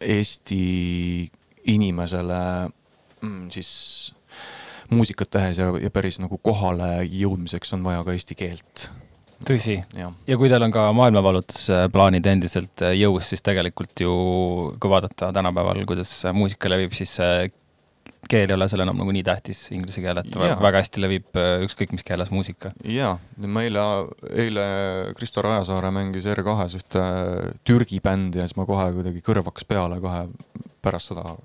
[0.00, 1.30] Eesti
[1.70, 2.40] inimesele
[3.22, 3.70] mm, siis
[4.92, 8.88] muusikat tehes ja, ja päris nagu kohale jõudmiseks on vaja ka eesti keelt.
[9.48, 14.14] tõsi, ja kui teil on ka maailmavalutusplaanid endiselt jõus, siis tegelikult ju,
[14.80, 17.16] kui vaadata tänapäeval, kuidas muusika levib, siis
[18.30, 20.56] keel ei ole seal enam nagu nii tähtis, inglise keel, et ja.
[20.60, 22.72] väga hästi levib äh, ükskõik mis keeles muusika.
[22.88, 23.14] jaa,
[23.46, 23.84] ma eile,
[24.32, 24.66] eile
[25.18, 27.04] Kristo Rajasaare mängis R2-s ühte
[27.66, 30.24] Türgi bändi ja siis ma kohe kuidagi kõrv hakkas peale, kohe
[30.84, 31.36] pärast seda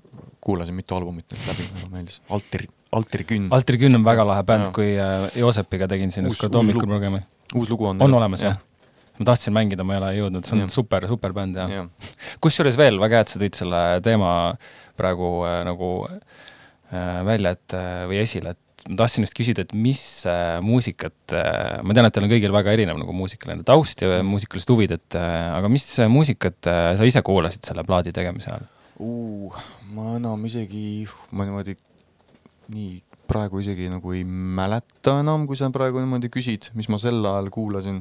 [0.44, 2.20] kuulasin mitu albumit läbi, mulle meeldis.
[2.32, 3.50] Altri, Altri Künn.
[3.54, 7.22] Altri Künn on väga lahe bänd, kui äh, Joosepiga tegin siin ükskord hommikul programmi.
[7.54, 8.02] uus lugu on.
[8.02, 8.66] on olemas jah ja.?
[9.20, 10.68] ma tahtsin mängida, ma ei ole jõudnud, see on ja.
[10.72, 11.66] super, super bänd ja.
[11.68, 11.82] ja..
[12.40, 14.30] kusjuures veel väga hea, et sa tõid selle teema
[14.96, 16.49] praegu äh, nagu äh, Äh,
[17.26, 21.34] välja, et äh, või esile, et ma tahtsin just küsida, et mis äh, muusikat,
[21.84, 25.18] ma tean, et teil on kõigil väga erinev nagu muusikaline taust ja muusikalised huvid, et
[25.20, 28.66] aga mis muusikat sa ise kuulasid selle plaadi tegemise ajal
[29.04, 29.62] uh,?
[29.94, 31.04] ma enam isegi,
[31.36, 31.76] ma niimoodi
[32.70, 32.98] nii
[33.30, 37.50] praegu isegi nagu ei mäleta enam, kui sa praegu niimoodi küsid, mis ma sel ajal
[37.54, 38.00] kuulasin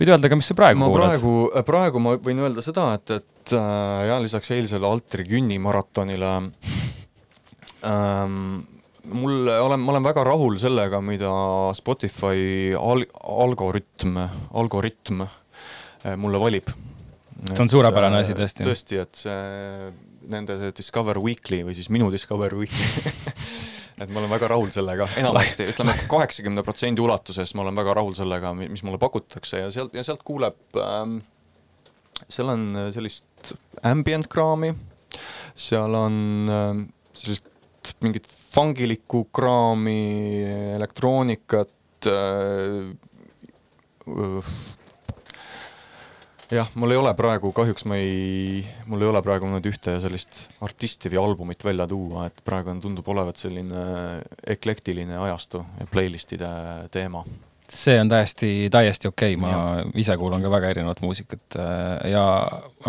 [0.00, 1.14] võid öelda ka, mis sa praegu ma kuulad?
[1.14, 6.36] praegu, praegu ma võin öelda seda, et, et äh, ja lisaks eilsele Altri Künni maratonile
[7.84, 8.60] ähm,?
[9.04, 11.30] mul, olen, ma olen väga rahul sellega, mida
[11.76, 14.18] Spotify al-, algoritm,
[14.60, 16.70] algoritm äh, mulle valib.
[17.40, 18.66] see on suurepärane asi tõesti.
[18.66, 19.90] tõesti, et see,
[20.30, 23.14] nende see Discover Weekly või siis minu Discover Weekly
[24.02, 28.14] et ma olen väga rahul sellega, enamasti ütleme kaheksakümne protsendi ulatuses ma olen väga rahul
[28.18, 31.20] sellega, mis mulle pakutakse ja sealt, ja sealt kuuleb ähm,,
[32.28, 33.54] seal on sellist
[33.88, 34.74] ambient kraami,
[35.56, 36.16] seal on
[36.52, 37.49] ähm, sellist
[38.04, 40.02] mingit fungilikku kraami,
[40.76, 42.92] elektroonikat äh,.
[46.50, 50.48] jah, mul ei ole praegu, kahjuks ma ei, mul ei ole praegu nüüd ühte sellist
[50.66, 53.84] artisti või albumit välja tuua, et praegu on, tundub olevat selline
[54.56, 56.50] eklektiline ajastu ja playlist'ide
[56.90, 57.24] teema
[57.70, 59.84] see on täiesti, täiesti okei okay., ma ja.
[60.02, 62.24] ise kuulan ka väga erinevat muusikat äh, ja,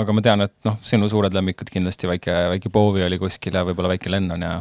[0.02, 3.66] aga ma tean, et noh, sinu suured lemmikud kindlasti väike, väike Bowie oli kuskil ja
[3.68, 4.56] võib-olla väike Lennon ja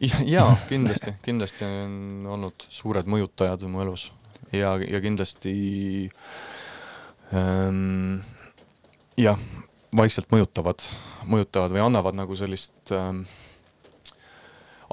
[0.00, 4.08] jaa, kindlasti, kindlasti on olnud suured mõjutajad mu elus.
[4.54, 5.52] Ja, ja kindlasti
[7.36, 8.20] ähm,
[9.18, 9.40] jah,
[9.96, 10.86] vaikselt mõjutavad,
[11.28, 13.26] mõjutavad või annavad nagu sellist ähm,,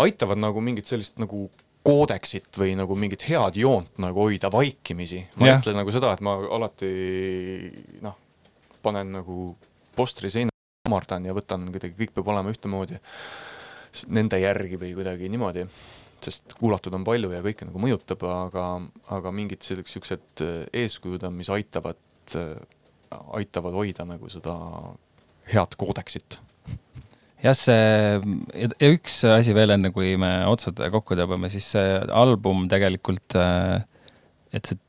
[0.02, 1.48] aitavad nagu mingit sellist nagu
[1.86, 5.22] koodeksit või nagu mingit head joont nagu hoida vaikimisi.
[5.38, 6.90] ma ei ütle nagu seda, et ma alati
[8.04, 8.18] noh,
[8.84, 9.54] panen nagu
[9.96, 10.52] postri seina,
[10.86, 13.00] hammardan ja võtan kuidagi, kõik peab olema ühtemoodi
[14.12, 15.66] nende järgi või kuidagi niimoodi,
[16.26, 18.66] sest kuulatud on palju ja kõike nagu mõjutab, aga,
[19.14, 22.02] aga mingid sellised äh, eeskujud on, mis aitavad,
[22.40, 22.56] äh,
[23.38, 24.56] aitavad hoida nagu seda
[25.52, 26.40] head koodeksit.
[27.44, 27.76] Jah, see
[28.58, 33.84] ja üks asi veel, enne kui me otsad kokku tõmbame, siis see album tegelikult, äh,
[34.56, 34.82] et see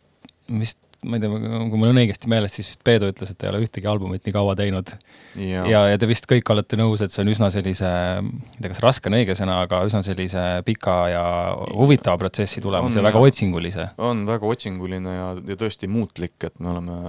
[0.62, 1.30] vist ma ei tea,
[1.70, 4.34] kui mul on õigesti meeles, siis vist Peedu ütles, et ei ole ühtegi albumit nii
[4.34, 4.92] kaua teinud.
[5.36, 7.90] ja, ja, ja te vist kõik olete nõus, et see on üsna sellise,
[8.24, 11.24] ma ei tea, kas raske on õige sõna, aga üsna sellise pika ja
[11.72, 13.88] huvitava protsessi tulemus On, ja väga otsingulise.
[13.98, 17.00] on väga otsinguline ja, ja tõesti muutlik, et me oleme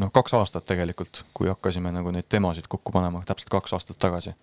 [0.00, 4.34] noh, kaks aastat tegelikult, kui hakkasime nagu neid demosid kokku panema, täpselt kaks aastat tagasi.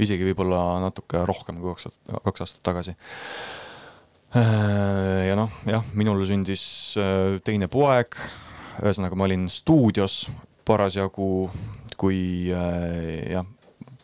[0.00, 1.90] isegi võib-olla natuke rohkem kui kaks,
[2.24, 2.96] kaks aastat tagasi.
[4.34, 6.62] Ja noh, jah, minul sündis
[7.00, 8.14] äh, teine poeg,
[8.78, 10.28] ühesõnaga ma olin stuudios
[10.68, 11.48] parasjagu,
[11.98, 13.48] kui äh, jah,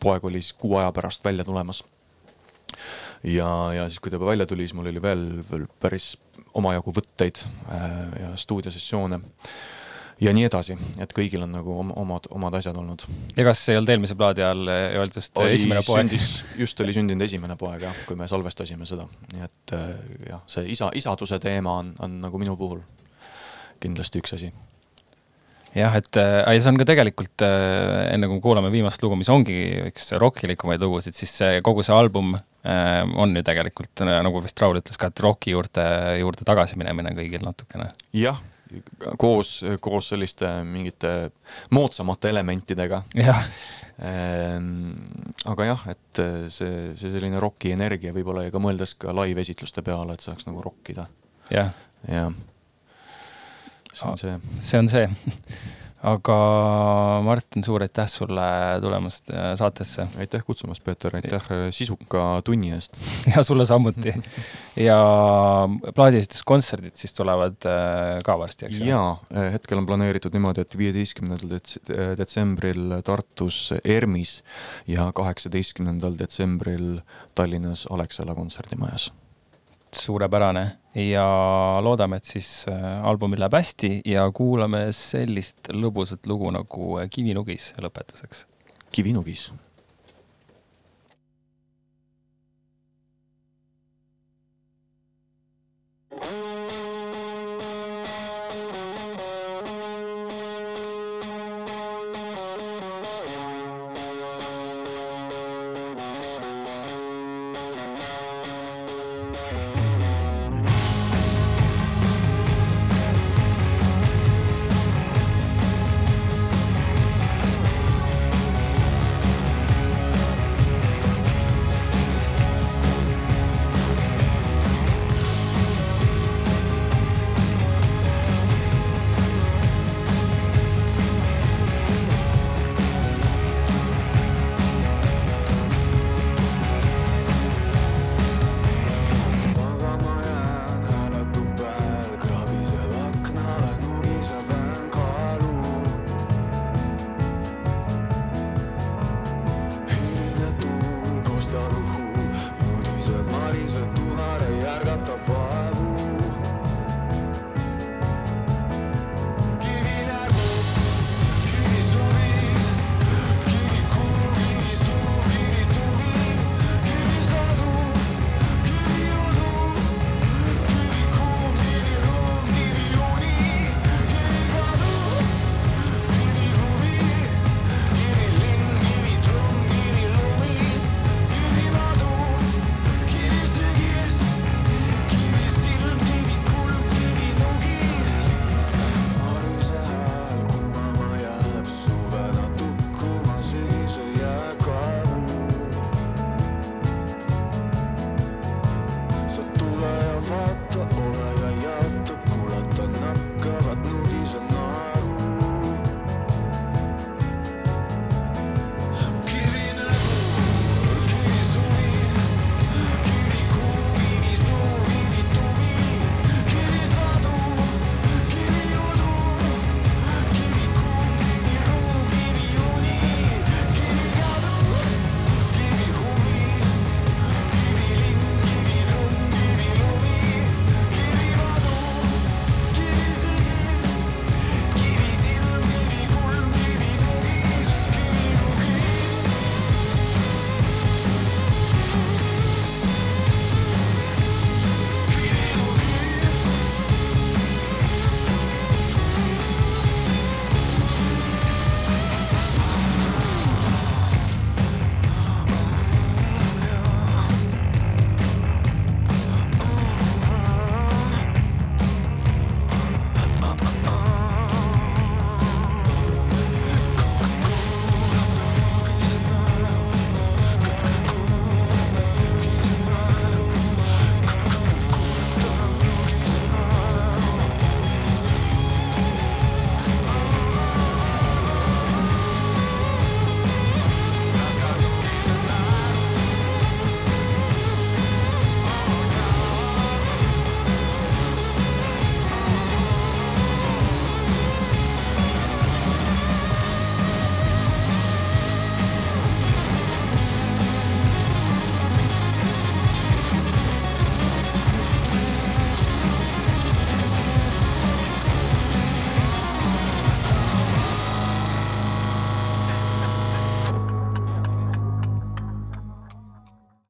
[0.03, 1.83] poeg oli siis kuu aja pärast välja tulemas.
[3.23, 6.11] Ja, ja siis, kui ta välja tuli, siis mul oli veel, veel päris
[6.57, 7.87] omajagu võtteid äh,
[8.21, 9.21] ja stuudiosessioone
[10.21, 13.03] ja nii edasi, et kõigil on nagu om- omad, omad asjad olnud.
[13.37, 16.15] ja kas ei olnud eelmise plaadi all öeldud just esimene poeg?
[16.57, 19.91] just oli sündinud esimene poeg jah, kui me salvestasime seda, nii et äh,
[20.31, 22.81] jah, see isa, isaduse teema on, on nagu minu puhul
[23.83, 24.49] kindlasti üks asi.
[25.77, 29.17] jah, et äh, ja see on ka tegelikult äh, enne kui me kuulame viimast lugu,
[29.19, 29.57] mis ongi
[29.91, 34.57] üks rokilikumaid lugusid, siis see kogu see album äh, on ju tegelikult äh, nagu vist
[34.63, 35.85] Raul ütles ka, et roki juurde,
[36.23, 37.91] juurde tagasi minemine kõigil natukene.
[38.17, 38.41] jah,
[39.17, 41.13] koos, koos selliste mingite
[41.71, 43.03] moodsamate elementidega.
[43.15, 43.43] Jah,
[43.97, 44.93] Ehm,
[45.49, 46.19] aga jah, et
[46.53, 50.61] see, see selline roki energia võib-olla ja ka mõeldes ka live-esitluste peale, et saaks nagu
[50.61, 51.07] rokkida.
[51.49, 51.73] Jah,
[52.05, 52.27] ja
[53.97, 54.35] see on see.
[54.61, 55.07] see on see.
[56.05, 56.37] Aga
[57.25, 58.45] Martin, suur aitäh sulle
[58.81, 62.97] tulemast äh, saatesse aitäh kutsumast, Peeter, aitäh äh, sisuka tunni eest.
[63.35, 64.13] ja sulle samuti.
[64.75, 64.99] ja
[65.95, 68.89] plaadiesituskontserdid siis tulevad äh, ka varsti, eks ju?
[68.91, 69.17] jaa,
[69.53, 71.79] hetkel on planeeritud niimoodi, et viieteistkümnendal dets-,
[72.17, 74.41] detsembril Tartus ERMis
[74.87, 76.99] ja kaheksateistkümnendal detsembril
[77.35, 79.11] Tallinnas Alexela kontserdimajas.
[79.91, 81.27] suurepärane ja
[81.83, 87.73] loodame, et siis äh, albumil läheb hästi ja kuulame sellist lõbusat lugu nagu äh, Kivinugis
[87.81, 88.45] lõpetuseks.
[88.91, 89.51] kivinugis